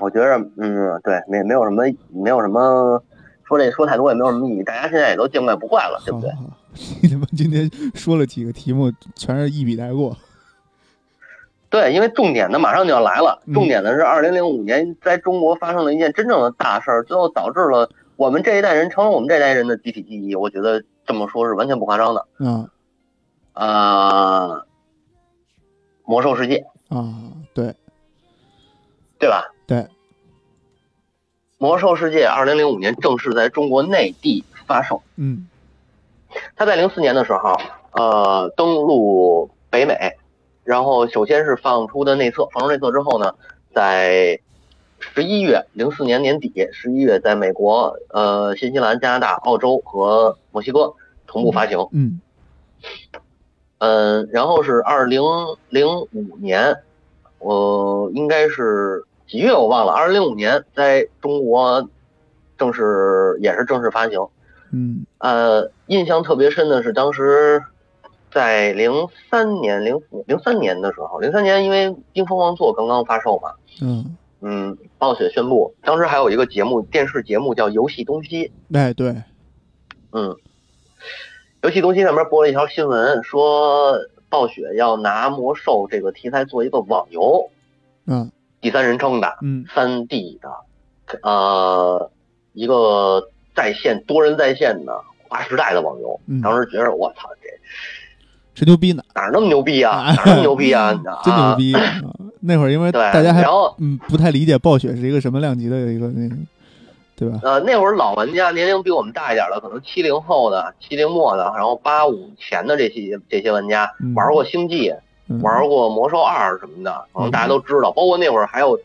[0.00, 3.02] 我觉着，嗯，对，没没有什么，没有什么
[3.44, 6.30] 说这说太多也没有什么意义，大家现在也都见怪不怪了，对不对？
[6.30, 6.56] 好好好，
[7.02, 10.16] 你他妈今天说了几个题目，全是一笔带过。
[11.70, 20.34] 对，因为重点的马上就要来了，嗯重点的是二零零五年在中国发生了一件真正的大事儿，最后导致了我们这一代人成了我们这一代人的集体记忆。
[20.34, 22.26] 我觉得这么说是完全不夸张的。
[22.38, 22.70] 啊
[23.52, 24.62] 啊，
[26.04, 27.12] 魔兽世界，啊，
[27.52, 27.74] 对
[29.18, 29.52] 对吧？
[29.66, 29.86] 对，
[31.58, 35.02] 魔兽世界二零零五年正式在中国内地发售。
[35.16, 35.48] 嗯
[36.54, 37.56] 它在零四年的时候，
[37.92, 40.17] 呃，登陆北美，
[40.68, 43.34] 然后首先是放出的内测，放出内测之后呢，
[43.74, 44.38] 在
[44.98, 50.92] 十一月零四年年底，十一月在美国、呃新西兰、加拿大、澳洲和墨西哥
[51.26, 51.88] 同步发行。
[51.92, 52.20] 嗯
[53.78, 55.22] 嗯，然后是二零
[55.70, 56.76] 零五年，
[57.38, 61.88] 我应该是几月我忘了，二零零五年在中国
[62.58, 64.20] 正式也是正式发行。
[64.70, 67.64] 嗯呃，印象特别深的是当时
[68.30, 68.92] 在零
[69.30, 79.14] 三年、零零三年的时候，零三年因为《冰封王座》刚刚发售嘛，嗯，嗯，暴雪宣布，当时还有一个节目，电视节目叫《游戏东西》，哎对，
[80.12, 80.36] 嗯，
[81.62, 83.98] 游戏东西上面播了一条新闻，说
[84.28, 87.50] 暴雪要拿魔兽这个题材做一个网游，
[88.06, 89.64] 嗯第三人称的，嗯。
[89.72, 90.50] 三 D 的，
[91.22, 92.10] 呃，
[92.54, 96.20] 一个在线多人在线的划时代的网游。
[96.26, 96.42] 嗯。
[96.42, 97.48] 当时觉得我操，这
[98.58, 99.92] 吹牛逼呢，哪儿那么牛逼啊？
[99.92, 100.92] 啊 哪儿那么牛逼啊？
[101.24, 101.54] 真牛啊！
[101.56, 101.74] 逼！
[101.74, 101.80] 啊
[102.40, 103.42] 那会儿因为对，大家还
[103.78, 106.36] 嗯不太理解暴雪是一个什么量级的一个那个，
[107.16, 107.38] 对吧？
[107.42, 114.92] 呃，那会儿老玩家年龄比我们大一点的，可能七零后的、七零末的，然后八五前的这些这些玩家嗯玩过星际，
[115.28, 117.90] 嗯玩过魔兽二什么的，可能大家都知道。
[117.92, 118.78] 包括那会儿还有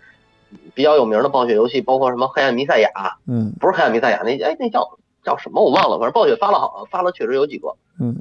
[0.74, 2.90] 比较有名的暴雪游戏，包括什么黑暗弥赛亚，
[3.28, 8.16] 嗯不是黑暗弥赛亚，那哎那叫叫什么我忘了，反正暴雪发了好发了确实有几个，嗯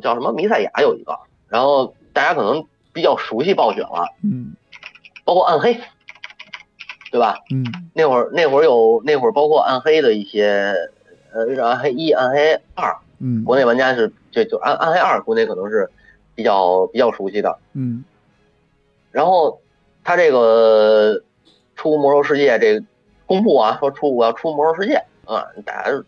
[0.00, 1.18] 叫什么弥赛亚有一个，
[1.48, 4.54] 然后大家可能比较熟悉暴雪了，嗯
[5.24, 5.78] 包括暗黑，
[7.10, 7.38] 对吧？
[7.50, 10.74] 嗯那会儿那会儿有那会儿包括暗黑的一些，
[11.32, 15.90] 呃，暗黑一、暗黑二，嗯国内玩家是就就暗暗黑二，国内可能是
[16.34, 17.58] 比较比较熟悉的。
[17.74, 18.04] 嗯
[19.10, 19.60] 然后
[20.04, 21.22] 他这个
[21.76, 22.86] 出魔兽世界这个
[23.26, 26.04] 公布啊，说出我要出魔兽世界啊，大家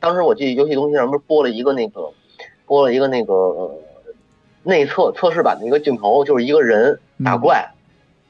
[0.00, 2.12] 当时我记得游戏中心上面播了一个那个
[2.68, 3.74] 播了一个那个、呃
[4.64, 7.70] 内测测试版的一个镜头，就是一个人打怪，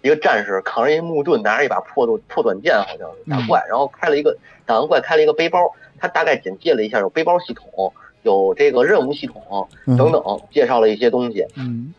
[0.02, 5.58] 一个战士扛着一木盾，拿着一把破盾破短剑，好像是打怪，然后开了一个打完怪开了一个背包，
[5.98, 9.96] 他大概简介了一下有背包系统，有这个任务系统嗯。
[9.96, 10.22] 等等，
[10.52, 11.44] 介绍了一些东西。
[11.56, 11.92] 嗯。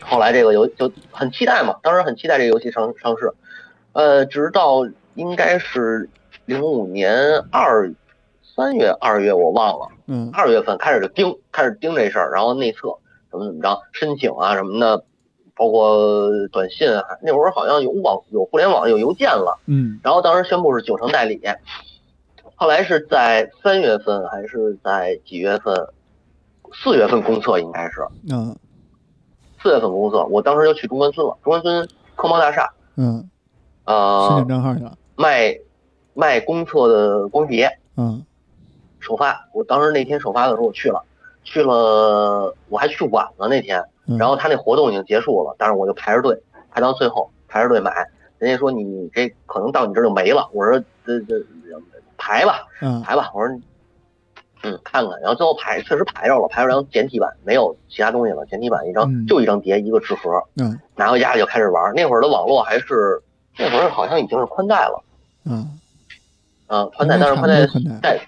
[0.00, 3.34] 后来这个游就很期待嘛，当时很期待这个游戏上上市，
[3.92, 6.08] 呃，直到应该是
[6.46, 7.12] 零五年
[7.50, 7.92] 二
[8.56, 12.98] 三月二月我忘了，嗯二月份开始就盯开始盯这事儿，然后内测
[13.30, 15.04] 怎么怎么着，申请啊什么的，
[15.54, 21.40] 包括短信啊，那会儿好像有网有互联网有邮件了，嗯然后当时宣布是九成代理，
[22.56, 25.74] 后来是在三月份还是在几月份？
[26.70, 28.06] 四月份公测应该是。
[28.30, 28.54] 嗯
[29.62, 31.36] 四月份公测，我当时就去中关村了。
[31.42, 33.26] 中关村科贸大厦，嗯，
[33.86, 34.96] 申呃请，账号去了。
[35.16, 35.58] 卖
[36.12, 38.22] 卖公测的光碟嗯
[39.00, 39.48] 首发。
[39.52, 41.02] 我当时那天首发的时候我去了，
[41.44, 46.40] 去了我还去晚了那天，嗯，然后他那活动已经结束了，但是我就排着队
[46.70, 47.92] 排到最后排着队买。
[48.38, 51.34] 人家说你这可能到你这就没了，我说这这
[52.16, 53.60] 排吧嗯排吧，我说
[54.62, 61.92] 嗯看看，然后最后排确实排着了，排着张简体版，没有其他东西了，简体版一张、嗯就一张碟一个纸盒，嗯拿回家就开始玩。
[61.94, 63.20] 那会儿的网络还是
[63.56, 65.02] 那会儿好像已经是宽带了，
[65.44, 65.78] 嗯，
[66.68, 67.66] 嗯，宽带，但是宽带
[68.00, 68.20] 带，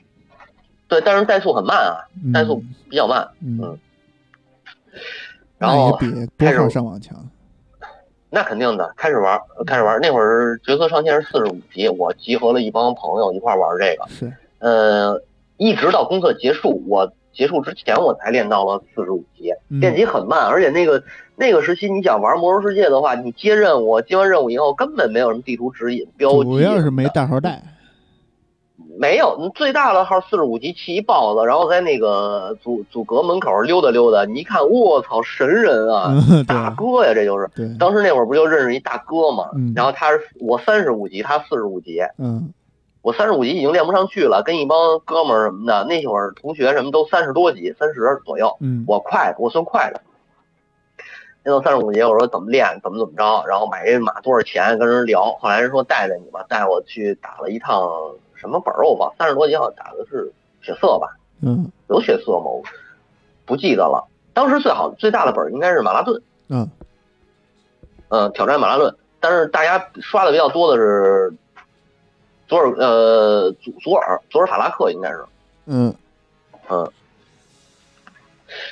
[0.91, 3.27] 对，但是怠速很慢啊，怠速比较慢。
[3.41, 3.79] 嗯
[5.57, 7.17] 然后比拨开始号上网强。
[8.29, 10.01] 那肯定的，开始玩，开始玩。
[10.01, 15.21] 那会儿角色上限是四十五级，我集合了一帮朋友一块儿玩这个，是，呃，
[15.59, 21.03] 一直到公测结束，我结束之前我才练到了四十五级，嗯练级很慢，而且那个
[21.37, 27.63] 那个时期你想玩魔兽世界的话，你接任务，接完任务以后根本没有什么地图指引标记，主要是没大号带。
[29.01, 37.49] 没有，你最大的号四十五级骑一豹子，然后在那个阻阻隔门口溜达溜达，你一看，卧操，神人啊，嗯，大哥呀，这就是。
[37.57, 42.53] 对，当时那会儿不就认识一大哥嘛，嗯然后他是我三十五级，他四十五级，嗯
[43.01, 50.03] 我三十五级已经练不上去了，跟一帮哥们儿什么的，那会儿同学什么都三十多级，三十左右，嗯，我快，我算快的。
[51.43, 55.33] 练到三十五级，我说怎么练，怎么怎么着，然后买这马多少钱，跟人聊。
[55.41, 57.89] 后来人说带带你吧，带我去打了一趟
[58.41, 60.33] 什么本儿，我忘，三十多级好像打的是
[60.63, 62.47] 血色吧，嗯有血色吗？
[62.47, 62.63] 我
[63.45, 64.09] 不记得了。
[64.33, 66.71] 当时最好最大的本儿应该是马拉顿，嗯
[68.09, 68.95] 嗯，挑战马拉顿。
[69.21, 71.35] 但是大家刷的比较多的是
[72.49, 75.25] 左尔呃祖佐尔佐尔法拉克应该是，
[75.67, 75.95] 嗯
[76.71, 76.91] 嗯，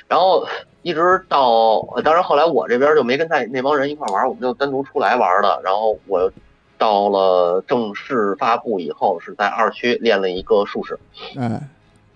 [0.06, 0.46] 然后
[0.82, 5.60] 一直到，呃当然后来我这边就没跟在那帮人一块玩，我们就单独出来玩的。
[5.62, 6.32] 然后我
[6.78, 10.98] 到了正式发布以后，是在二区练了一个术士，
[11.36, 11.68] 哎，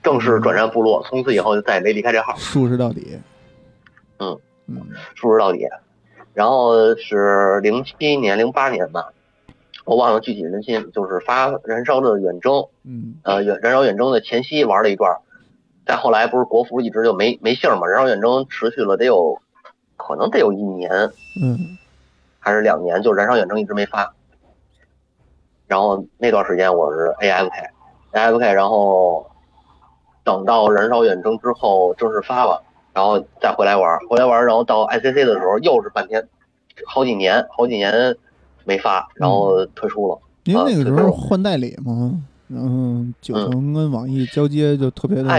[0.02, 3.18] 正式转战部落，从此以后就再也没离开这号，术士到底。
[4.18, 4.38] 嗯。
[4.68, 4.80] 嗯。
[5.14, 5.66] 术士到底。
[6.32, 9.12] 然后是零七年、零八年吧，
[9.84, 13.16] 我忘了具体日期，就是发燃烧的远征，嗯。
[13.24, 15.18] 呃，远燃烧远征的前夕玩了一段，
[15.84, 19.42] 再后来不是国服一直就没没信儿嘛，燃烧远征持续了得有，
[19.96, 20.90] 可能得有一年。
[21.42, 21.76] 嗯。
[22.38, 24.14] 还是两年，就燃烧远征一直没发。
[25.72, 29.26] 然后那段时间我是 AFK，AFK，然后
[30.22, 32.62] 等到燃烧远征之后正式发了，
[32.92, 36.22] 然后再回来玩，回来玩，然后到 ICC 的时候又是半天，
[36.84, 38.14] 好几年好几年
[38.66, 40.18] 没发，然后退出了。
[40.44, 45.30] 因为那个时候换代理嘛，然后九城跟网易交接就特别的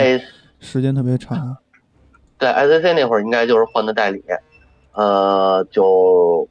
[0.59, 1.55] 时间特别长。
[2.39, 4.23] 对 ICC 那会儿应该就是换的代理，
[4.93, 6.47] 呃，就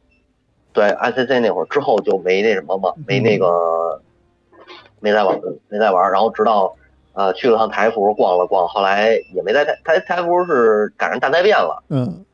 [0.73, 4.01] 对 ICC 那会儿之后就没那什么嘛，没那个
[5.01, 6.75] 没再玩没再玩，然后直到
[7.13, 12.25] 呃去了趟台服逛了逛，后来也没在台台台服是赶上大灾变了，嗯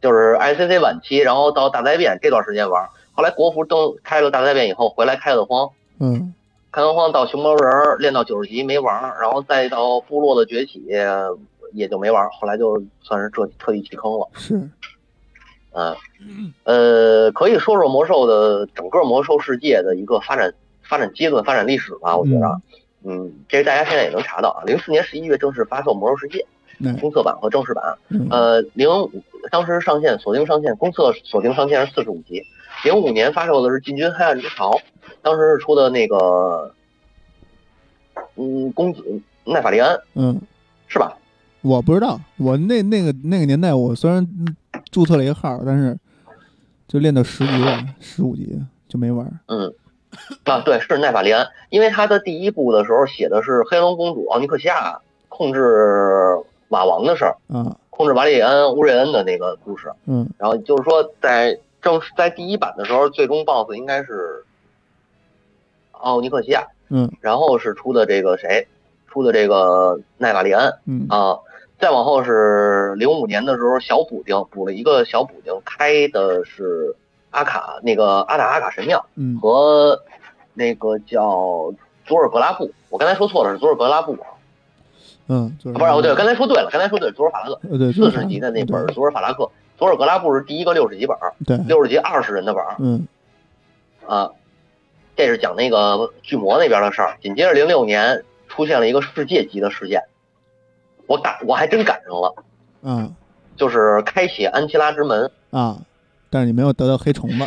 [0.00, 5.70] 就是 ICC 晚期，然后到大灾变这段时间玩，后来国服登开了大灾变以后回来开了荒。
[6.00, 6.34] 嗯
[6.72, 10.84] 开完荒到熊猫人练到九十级没玩，然后再到部落的崛起
[11.72, 14.28] 也就没玩，后来就算是彻彻底弃坑了。
[14.34, 14.68] 是
[15.74, 22.16] 嗯，呃，可以说说魔兽的整个魔兽世界的一个发展发展阶段、发展历史吧。
[22.16, 22.60] 我觉得，
[23.02, 24.62] 嗯，这大家现在也能查到啊。
[24.64, 26.46] 零四年十一月正式发售魔兽世界
[26.78, 29.10] 那公测版和正式版，嗯呃，零五
[29.50, 32.42] 当时上线锁定上线公测锁定上线是四十五级，
[32.84, 34.78] 零五年发售的是进军黑暗之潮，
[35.22, 36.72] 当时是出的那个，
[38.36, 39.02] 嗯，公子
[39.44, 40.40] 奈法利安嗯，
[40.88, 41.16] 是吧？
[41.64, 44.54] 我不知道，我那那个那个年代，我虽然嗯
[44.92, 45.98] 注册了一个号，但是
[46.86, 49.26] 就练到十级了，十五级就没玩。
[49.48, 49.72] 嗯，
[50.44, 55.00] 啊，对，是奈法利安，因为他的第一部的时候写的是黑龙公主奥尼克西亚
[55.30, 56.36] 控制
[56.68, 59.90] 瓦王的事儿，啊，控制瓦里安乌瑞恩的那个故事。
[60.04, 64.44] 嗯然后就是说，在正是在第一版的时候，最终 BOSS 应该是
[65.92, 68.68] 奥尼克西亚，嗯然后是出的这个谁，
[69.08, 71.38] 出的这个奈瓦利安嗯啊。
[71.78, 76.94] 再往后是零五年的时候，小补丁补了一个小补丁，开的是
[77.30, 79.38] 阿卡那个阿塔阿卡神庙嗯。
[79.40, 80.00] 和
[80.54, 81.72] 那个叫
[82.06, 84.16] 佐尔格拉布，我刚才说错了，是佐尔格拉布，
[85.26, 93.06] 嗯，就是不是，哦对，刚才说对了，刚才说对，佐尔法拉克呃对四十级的那本儿佐尔法拉克，佐尔格拉布是第一个六十级本儿，对，六十级二十人的本儿嗯。
[94.06, 94.30] 啊，
[95.16, 97.16] 这是讲那个巨魔那边的事儿。
[97.22, 100.02] 紧接着零六年出现了一个世界级的事件，
[101.06, 102.34] 我赶我还真赶上了，
[102.82, 103.14] 嗯
[103.56, 105.30] 就是开启安琪拉之门。
[105.50, 105.78] 啊，
[106.30, 107.44] 但是你没有得到黑虫子，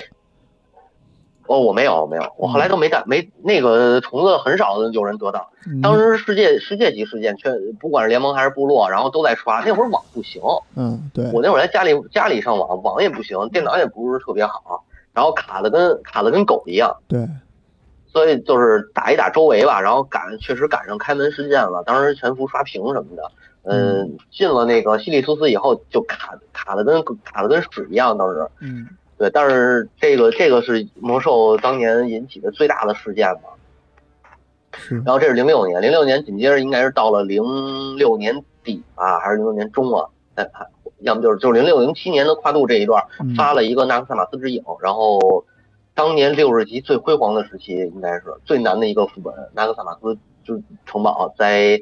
[1.47, 5.49] 哦，我没有没有，我后来都没带没那个虫子很少有人得到。
[5.65, 9.61] 嗯当时世界世界级事件，全不管是联盟还是部落，然后都在刷。
[9.65, 10.41] 那会儿网不行，
[10.75, 16.95] 嗯对，我那会儿在家里家里上网，网也不行，电脑也不是特别好，然后卡的跟卡的跟狗一样。
[17.09, 17.27] 对，
[18.07, 23.29] 所以就是打一打周围吧，然后赶确实赶上开门事件了，当时全服刷屏什么的。
[23.69, 28.87] 嗯，进了那个西里图斯以后就卡卡的跟卡的跟屎一样，当时嗯
[29.17, 33.49] 对，但是这个这个是魔兽当年引起的最大的事件嘛。
[34.75, 40.07] 是，然后这是零六年，零六年紧接着应该是到了零六年底啊，还是零六年中啊？
[40.35, 40.67] 哎，还
[40.99, 45.43] 要么就是就是零六零七年的跨度这一段嗯发了一个纳克萨马斯之影，然后
[45.95, 51.81] 当年六十级最辉煌的时期，应该是最难的一个副本，纳克萨马斯就是城堡在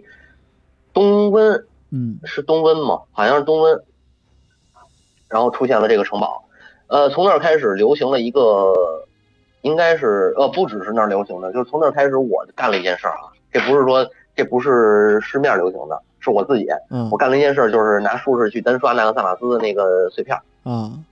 [0.93, 1.65] 东温，
[1.95, 2.19] 嗯。
[2.25, 3.03] 是东温嘛？
[3.13, 3.81] 好像是东温，
[5.29, 6.43] 然后出现了这个城堡，
[6.87, 8.73] 呃，从那儿开始流行了一个，
[9.61, 17.09] 应该是呃不只是那儿流行的，就是从那儿开始我干了一件事儿啊，这不是说这不是市面流行的，是我自己，嗯。
[17.09, 21.03] 我干了一件事儿，就是拿术士去单刷奈克萨马斯的那个碎片，嗯。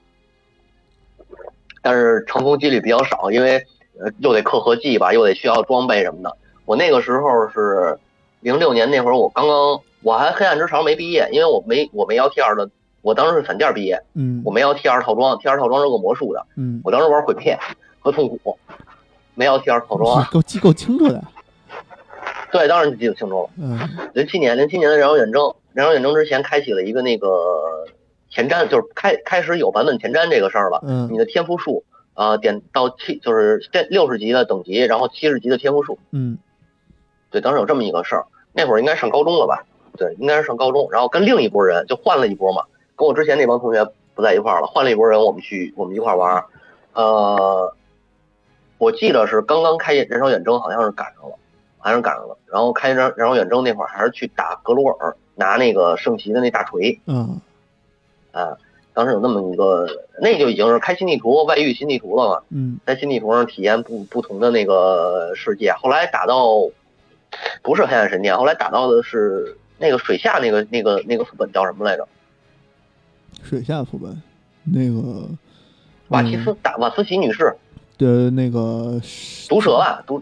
[1.82, 3.58] 但是成功几率比较少，因为
[4.00, 6.38] 呃又得刻合技吧，又得需要装备什么的。
[6.66, 7.98] 我那个时候是
[8.44, 12.70] 零六年那会儿，我刚刚我还黑暗之潮没毕业，因为我没我没要 T 二的，
[13.02, 17.58] 我当时是闪电毕业，嗯我没要 T 二套装，T 二套装是个魔术的，嗯，我当时玩毁灭
[18.00, 18.60] 和痛苦，
[19.34, 20.24] 没要 T 二套装。
[20.26, 21.24] 够记够清楚的，
[22.52, 23.50] 对，当然记得清楚了。
[23.58, 23.80] 嗯
[24.14, 27.30] 零七年，零七年的燃烧远征，燃烧远征之前开启了一个那个
[28.30, 30.82] 前瞻，就是开开始有版本前瞻这个事儿了。
[30.86, 35.98] 嗯你的天赋数，呃，点到七就是这六十级的等级，然后七十级的天赋数。
[36.12, 36.38] 嗯
[37.32, 39.66] 对，当时有这么一个事儿，那会儿应该上高中了吧？
[39.98, 42.64] 对，应该是上高中，然后跟另一拨人就换了一波嘛，
[42.96, 43.86] 跟我之前那帮同学
[44.16, 46.46] 不在一块儿了，换了一拨人，我们去我们一块儿玩儿。
[46.94, 47.76] 呃，
[48.78, 51.36] 我记得是刚刚开燃烧远征，好像是赶上了，
[51.78, 52.38] 好像是赶上了。
[52.46, 57.40] 然后开燃燃烧远征那会儿还是去打格鲁尔，拿那个圣骑的那大锤嗯
[58.32, 58.58] 啊。
[58.96, 59.88] 当时有那么一个，
[60.22, 62.42] 那就已经是开新地图、外域新地图了嘛。
[62.50, 65.72] 嗯在新地图上体验不不同的那个世界。
[65.74, 66.70] 后来打到
[67.62, 72.08] 不是黑暗神殿，后来打到的是那个水下那个那个那个副本叫什么来着？
[73.42, 74.22] 水下副本，
[74.64, 75.28] 那个
[76.10, 77.56] 瓦奇斯打瓦斯奇女士
[77.98, 79.00] 的那个
[79.50, 80.22] 毒蛇吧，毒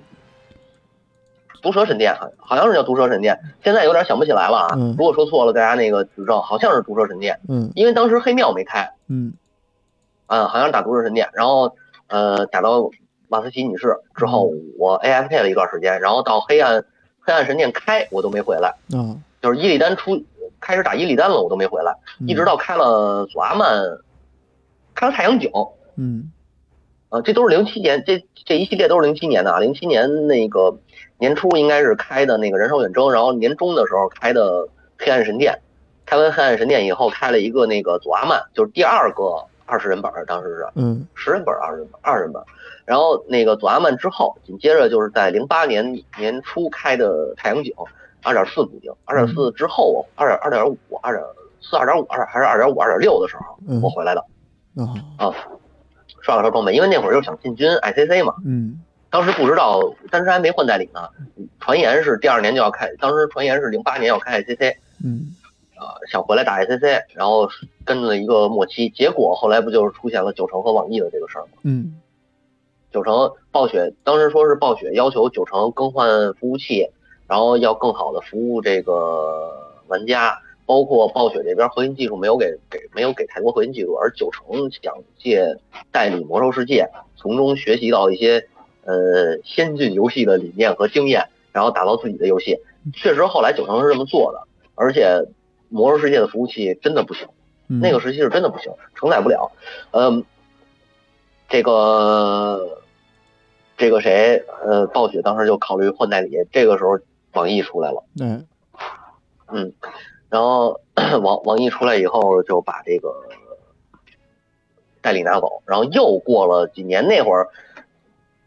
[1.61, 4.75] 毒蛇神殿，好好像是叫毒蛇神殿，现在有点想不起来了啊。
[4.75, 9.33] 嗯如果说错了，大家那个指正，好像是毒蛇神殿，嗯因为当时黑庙没开，嗯
[10.27, 11.75] 嗯，好像是打毒蛇神殿，然后
[12.07, 12.89] 呃打到
[13.27, 16.83] 瓦斯奇女士之后，我 AFK 了一段时间，然后到黑暗
[17.22, 18.76] 黑暗神殿开我都没回来。
[18.93, 20.22] 嗯，就是伊利丹出
[20.60, 22.27] 开始打伊利丹了，我都没回来，嗯。
[22.27, 23.68] 一直到开了祖阿曼，
[24.93, 25.49] 开了太阳井，
[25.95, 26.31] 嗯。
[27.10, 30.77] 啊，这都是零七年，这这一系列都是零七年的啊，零七年那个
[31.18, 34.68] 年初应该是开的那个燃烧远征，然后年中的时候开的
[34.98, 35.60] 黑暗神殿，
[36.06, 41.06] 开完黑暗神殿以后开了一个那个祖阿曼，就是第二个二十人本儿，当时是嗯。
[41.14, 42.45] 十人本儿、二十人本儿、二十人本儿。
[42.91, 47.73] 然后那个左阿曼之后，紧接着就是在零八年年初开的太阳井，
[48.22, 51.23] 二点四补丁，二点四之后我二点二点五、二点
[51.61, 54.19] 四、二点五、二还是二点五、二点六的时候嗯我回来的。
[54.76, 54.84] 啊
[55.18, 55.34] 啊，
[56.22, 58.81] 刷了刷装备，因为那会儿就想进军 ICC 嘛，嗯。
[59.09, 61.07] 当时不知道，当时还没换代理呢，
[61.61, 65.34] 传言是第二年就要开，当时传言是零八年要开 ICC，嗯。
[65.77, 67.47] 啊，想回来打 ICC，然后
[67.85, 71.51] 跟了一个末期，结果后来不就是出现了九城和网易的这个事儿吗？
[71.63, 71.95] 嗯
[72.91, 76.88] 九城暴雪当时说是暴雪要求九城更换服务器，
[77.27, 79.51] 然后要更好的服务这个
[79.88, 85.55] 玩家，包括暴雪这边核心技术没有给给没有给太多核心技术，而九城想借
[85.91, 88.45] 代理魔兽世界，从中学习到一些
[88.84, 92.57] 呃先进游戏的理念和经验，然后打造自己的游戏。
[92.93, 94.41] 确实，后来九成是这么做的，
[94.76, 95.01] 而且
[95.69, 97.27] 《魔兽世界》的服务器真的不行，
[97.69, 99.51] 嗯那个时期是真的不行，承载不了。
[99.91, 100.26] 嗯，
[101.52, 102.80] 这个
[103.76, 106.98] 这个谁，呃，暴雪当时就考虑换代理，这个时候
[107.34, 108.06] 网易出来了。
[108.22, 108.48] 嗯，
[109.49, 109.73] 嗯，
[110.30, 110.80] 然后
[111.22, 113.14] 网网易出来以后就把这个
[115.02, 117.49] 代理拿走，然后又过了几年，那会儿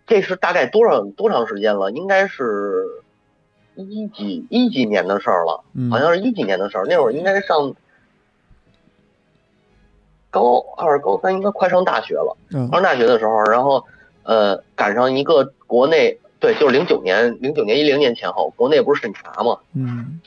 [0.06, 1.92] 这是大概多少多长时间了？
[1.92, 2.86] 应该是
[3.74, 6.86] 一几一几年的事儿了，嗯，好像是一几年的事儿。
[6.86, 7.74] 那会儿应该上
[10.34, 12.36] 高二、高三，应该快上大学了。
[12.50, 13.84] 嗯上大学的时候，然后
[14.24, 19.58] 呃赶上一个国内对，就是零九年、零九年、一零年前后，国内不是审查嘛？
[19.74, 20.20] 嗯，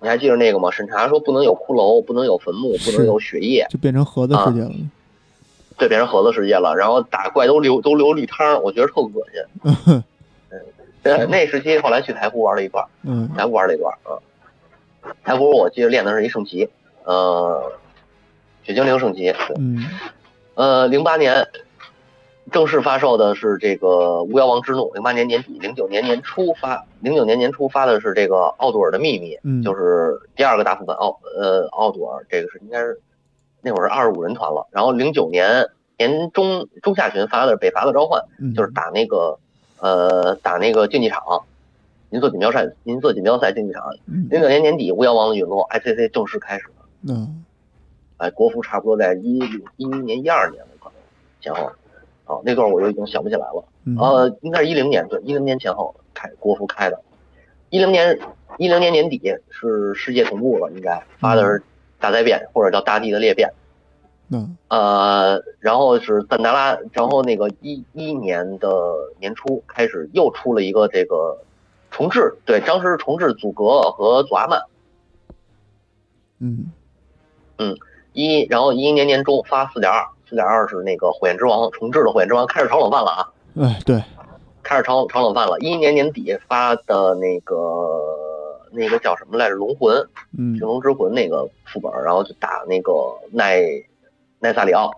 [0.00, 0.68] 你还记得那个吗？
[0.72, 4.72] 审查说不能有骷髅，不能有坟墓，不能有血液，就变成盒子世界了。
[5.78, 6.74] 对，变成盒子世界了。
[6.76, 10.02] 然后打怪都流都流绿汤，我觉得特恶心。
[11.04, 14.18] 呃， 那时期后来去台服玩了一段，嗯台服玩了一段啊。
[15.24, 16.68] 台服我记得练的是一圣骑，
[17.04, 17.72] 呃，
[18.70, 19.32] 血精灵圣骑。
[19.32, 19.84] 对嗯
[20.54, 21.48] 呃，零八年
[22.52, 23.86] 正式发售的是这个
[24.22, 33.00] 《巫妖王之怒》，零八年年底，零九年年初发，零九年年初发的是这个《奥杜尔的秘密》，嗯，就是第二个大副本奥呃奥杜尔，这个是应该是
[33.62, 34.68] 那会儿是二十五人团了。
[34.70, 35.66] 然后零九年
[35.96, 39.38] 年中中下旬发的《北伐的召唤》，嗯就是打那个
[39.78, 41.22] 呃打那个竞技场，
[42.10, 43.84] 银色锦标赛银色锦标赛竞技场。
[44.06, 46.74] 嗯零九年年底，《巫妖王的陨落》ICC 正式开始了。
[47.08, 47.44] 嗯
[48.20, 50.94] 哎，国服差不多在一一一年、一二年了，可能
[51.40, 51.70] 前后。
[52.26, 53.64] 啊，那段我就已经想不起来了。
[53.84, 57.00] 嗯呃，应该是一零年，对，一零年前后开国服开的。
[57.70, 58.16] 一零年
[58.56, 61.60] 一零年年底是世界同步了，应该发的是
[61.98, 63.50] 大灾变或者叫大地的裂变。
[64.28, 68.68] 嗯呃，然后是赞达拉，然后那个一一年的
[69.18, 71.36] 年初开始又出了一个这个
[71.90, 74.62] 重置，对，当时是重置祖格和祖阿曼。
[76.38, 76.70] 嗯
[77.58, 77.76] 嗯
[78.12, 83.28] 一，然后一一年年中发四点二，四点二是那个火焰之王重置的火焰之王，开始炒冷饭了啊，
[83.60, 84.02] 哎对，
[84.62, 85.58] 开始炒炒冷饭了。
[85.60, 87.56] 一一年年底发的那个
[88.72, 89.54] 那个叫什么来着？
[89.54, 89.96] 龙魂，
[90.38, 92.92] 嗯寻龙之魂那个副本，然后就打那个
[93.32, 93.60] 奈
[94.38, 94.90] 奈萨里奥。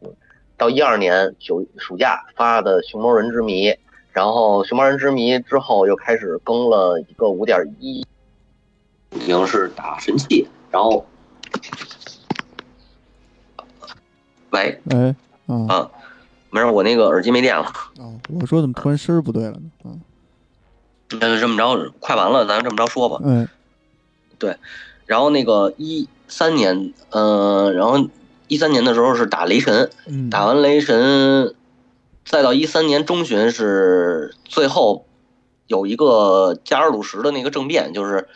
[0.00, 0.10] 嗯，
[0.56, 3.74] 到一二年九暑假发的熊猫人之谜，
[4.12, 8.06] 然后熊猫人之谜之后又开始更了一个五点一，
[9.12, 11.04] 已经是打神器，然后。
[14.50, 15.14] 喂，哎
[15.46, 15.90] 啊啊，
[16.50, 17.72] 没事，我那个耳机没电了。
[17.98, 19.70] 哦，我说怎么突然声儿不对了呢？
[19.84, 19.92] 啊，
[21.20, 23.18] 那就这么着，快完了，咱就这么着说吧。
[23.24, 23.48] 嗯
[24.40, 24.58] 哎
[25.04, 28.08] 然后那个一三年，呃，然后
[28.46, 31.54] 一三年的时候是打雷神，嗯打完雷神，
[32.26, 35.06] 再到一三年中旬是最后
[35.66, 38.28] 有一个加尔鲁什的那个政变，就是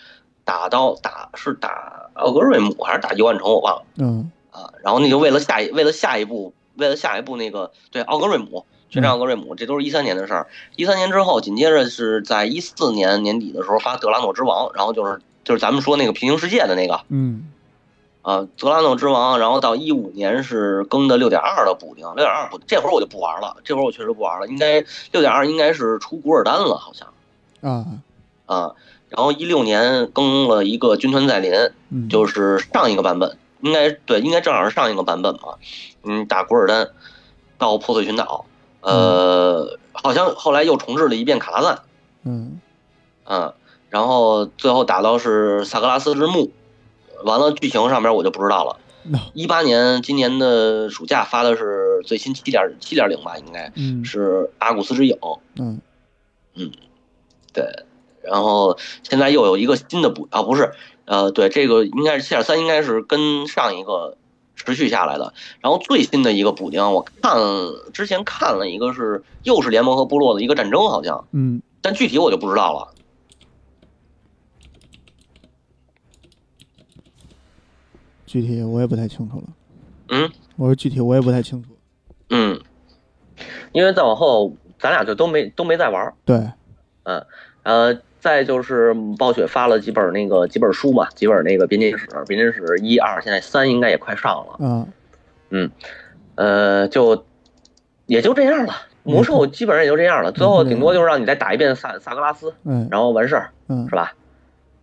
[0.45, 4.71] 打到打是打奥格瑞姆还是打尤万城，我忘了嗯啊。
[4.83, 8.65] 然后那就为了下一为了下一步，为了下一步那个对奥格瑞姆。
[8.93, 10.47] 决战奥格瑞姆，这都是一三年的事儿。
[10.77, 17.51] 一三年之后，紧接着是在一四年年底的时候发德拉诺之王，然后就是就是咱们说那个平行世界的那个嗯
[18.21, 27.09] 啊，德拉诺之王，然后到一五年是更的六点二的补丁，六点二补，这会儿我就不玩了，这会儿我确实不玩了，应该六点二应该是出古尔丹了，好像
[27.63, 27.87] 啊
[28.45, 28.73] 啊，
[29.15, 31.53] 然后一六年更了一个军团再临，
[31.91, 35.55] 嗯，就是上一个版本，应该对，应该正好是上一个版本嘛，
[36.03, 36.89] 嗯，打古尔丹
[37.59, 38.47] 到破碎群岛，
[38.81, 41.83] 呃，好像后来又重置了一遍卡拉赞，
[42.25, 42.61] 嗯。
[43.25, 43.55] 嗯，
[43.89, 46.51] 然后最后打到是萨格拉斯之墓，
[47.23, 48.79] 完了剧情上面我就不知道了。
[49.05, 49.19] 那。
[49.33, 54.05] 一八年今年的暑假发的是最新七点七点零吧，应该嗯。
[54.05, 55.17] 是阿古斯之影，
[55.57, 55.81] 嗯
[57.53, 57.65] 对。
[58.23, 60.73] 然后现在又有一个新的补啊，不是，
[61.05, 64.17] 呃，对，这个应该是七点三，应该是跟上一个
[64.57, 65.35] 持续下来的。
[65.61, 67.37] 然后最新的一个补丁，我看
[67.93, 72.95] 之前看了一个是又是联盟和部落的一个战争，好像，嗯但具体我就不知道了。
[78.25, 79.45] 具体我也不太清楚了。
[80.09, 81.71] 嗯，我说具体我也不太清楚。
[82.31, 82.59] 嗯，
[83.73, 86.37] 因为再往后咱俩就都没都没再玩对，
[87.03, 87.27] 嗯，
[87.63, 94.87] 呃，再就是暴雪发了几本那个几本书嘛，几本那个编年史，编年史一二，现在三应该也快上了。
[95.51, 95.69] 嗯
[96.37, 97.25] 呃，就
[98.07, 98.73] 也就这样了，
[99.03, 104.15] 魔兽基本上也就这样了，最后顶多就是让你再打一遍萨萨格拉斯，嗯然后完事儿，嗯是吧？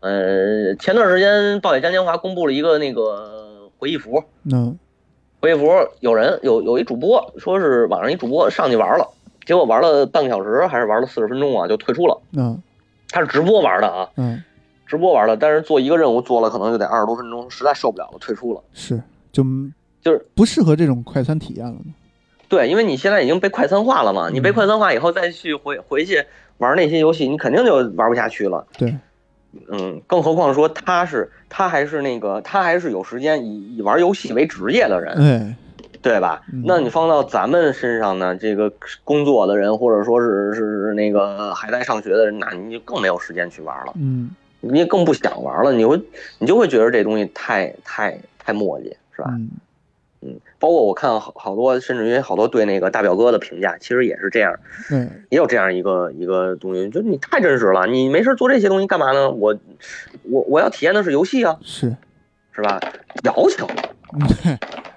[0.02, 4.22] 呃，前段时间暴雪嘉年华公布了一个那个回忆服，
[4.52, 4.78] 嗯
[5.41, 5.72] 回忆服
[6.02, 9.10] 有人有有一主播说是网上一主播上去玩了，
[9.45, 12.20] 结果玩了半个小时还是玩了四十分钟啊，就退出了。
[12.34, 12.61] 嗯
[13.10, 14.44] 他是直播玩的啊，嗯，
[14.86, 18.61] 直播玩的，但是做一个任务做了可能就得二十多分钟，实在受不了了，退出了。
[18.73, 19.44] 是就
[20.02, 21.94] 就是不适合这种快餐体验了嘛。
[22.48, 26.23] 对，因为你现在已经被快餐化了嘛，你被嗯快餐化以后再去回回去
[26.57, 28.65] 玩那些游戏，你肯定就玩不下去了。
[28.77, 28.98] 对，
[29.72, 35.56] 嗯，更何况说他是他还是那个他还是有时间以以玩游戏为职业的人，哎，
[36.01, 36.63] 对吧嗯？
[36.65, 38.71] 那你放到咱们身上呢，这个
[39.03, 44.30] 工作的人或者说是是是那个还在上学的人，那你就更没有时间去玩了，嗯
[44.61, 46.01] 你也更不想玩了，你会
[46.38, 49.30] 你就会觉得这东西太太太磨叽，是吧？
[49.31, 49.49] 嗯
[50.21, 54.53] 嗯，包括我看好好多，甚至于好多对那个大表哥的评价，其实也是这样，
[54.91, 59.31] 嗯，也有这样一个一个东西，就是你太真实了，你没事做这些东西干嘛呢？
[59.31, 59.55] 我
[60.23, 61.95] 我我要体验的是游戏啊，是，
[62.51, 62.81] 是吧？
[63.23, 63.65] 矫情。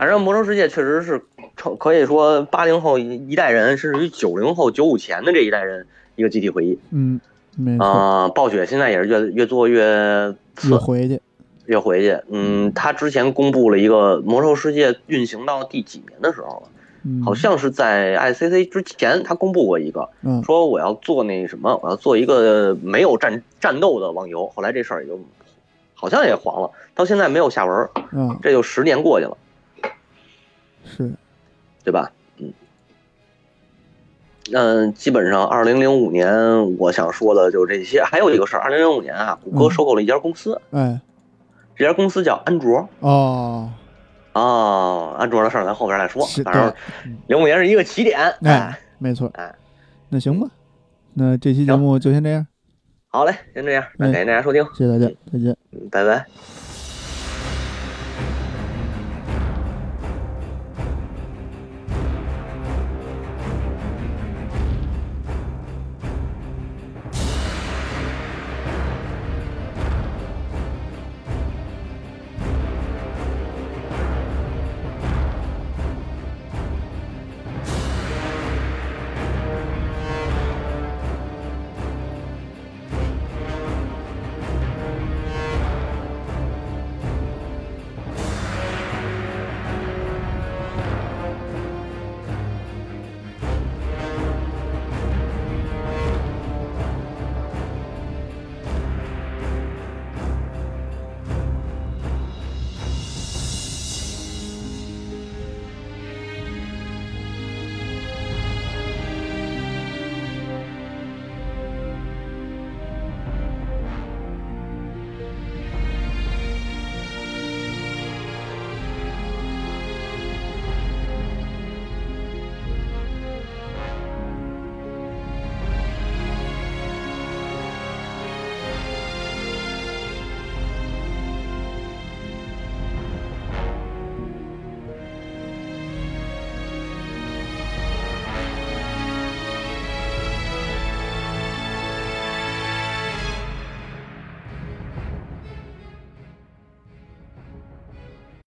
[0.00, 1.20] 反正《魔兽世界》确实是
[1.58, 5.86] 成可以说八零后一一代人，甚至于九零后、九五前的这一代人
[6.16, 7.20] 一个集体回忆嗯，
[7.54, 11.20] 没错，啊、暴雪现在也是越越做越又次，回去，
[11.66, 12.18] 越回去。
[12.30, 16.62] 嗯，他之前公布了一个《魔兽世界》运行到第几年的时候了，
[17.04, 24.46] 嗯，好像是在 ICC 之前，他公布过一个，嗯说我要做那什么，我要做一个没有战战斗的网游。
[24.46, 25.20] 后来这事儿也就
[25.92, 29.36] 好像也黄了，到现在没有下文儿，嗯这就十年过去了，
[30.84, 31.12] 是，
[31.84, 32.10] 对吧？
[32.38, 32.52] 嗯，
[34.50, 38.02] 那，基本上二零零五年我想说的就这些。
[38.02, 41.00] 还有一个事儿，二零零五年啊，谷歌嗯收购了一家公司，哎，
[41.76, 43.70] 这家公司叫安卓哦，
[44.32, 45.16] 哦。
[45.18, 46.72] 安卓的事儿咱后边再说，反正
[47.26, 48.18] 零五年是一个起点。
[48.42, 49.54] 哎哎，，没错，哎，
[50.08, 50.48] 那行吧，
[51.14, 52.46] 那这期节目就先这样，
[53.08, 55.56] 好嘞，先这样，那哎感谢大家收听，谢谢大家，再见。
[55.72, 56.59] 嗯拜拜。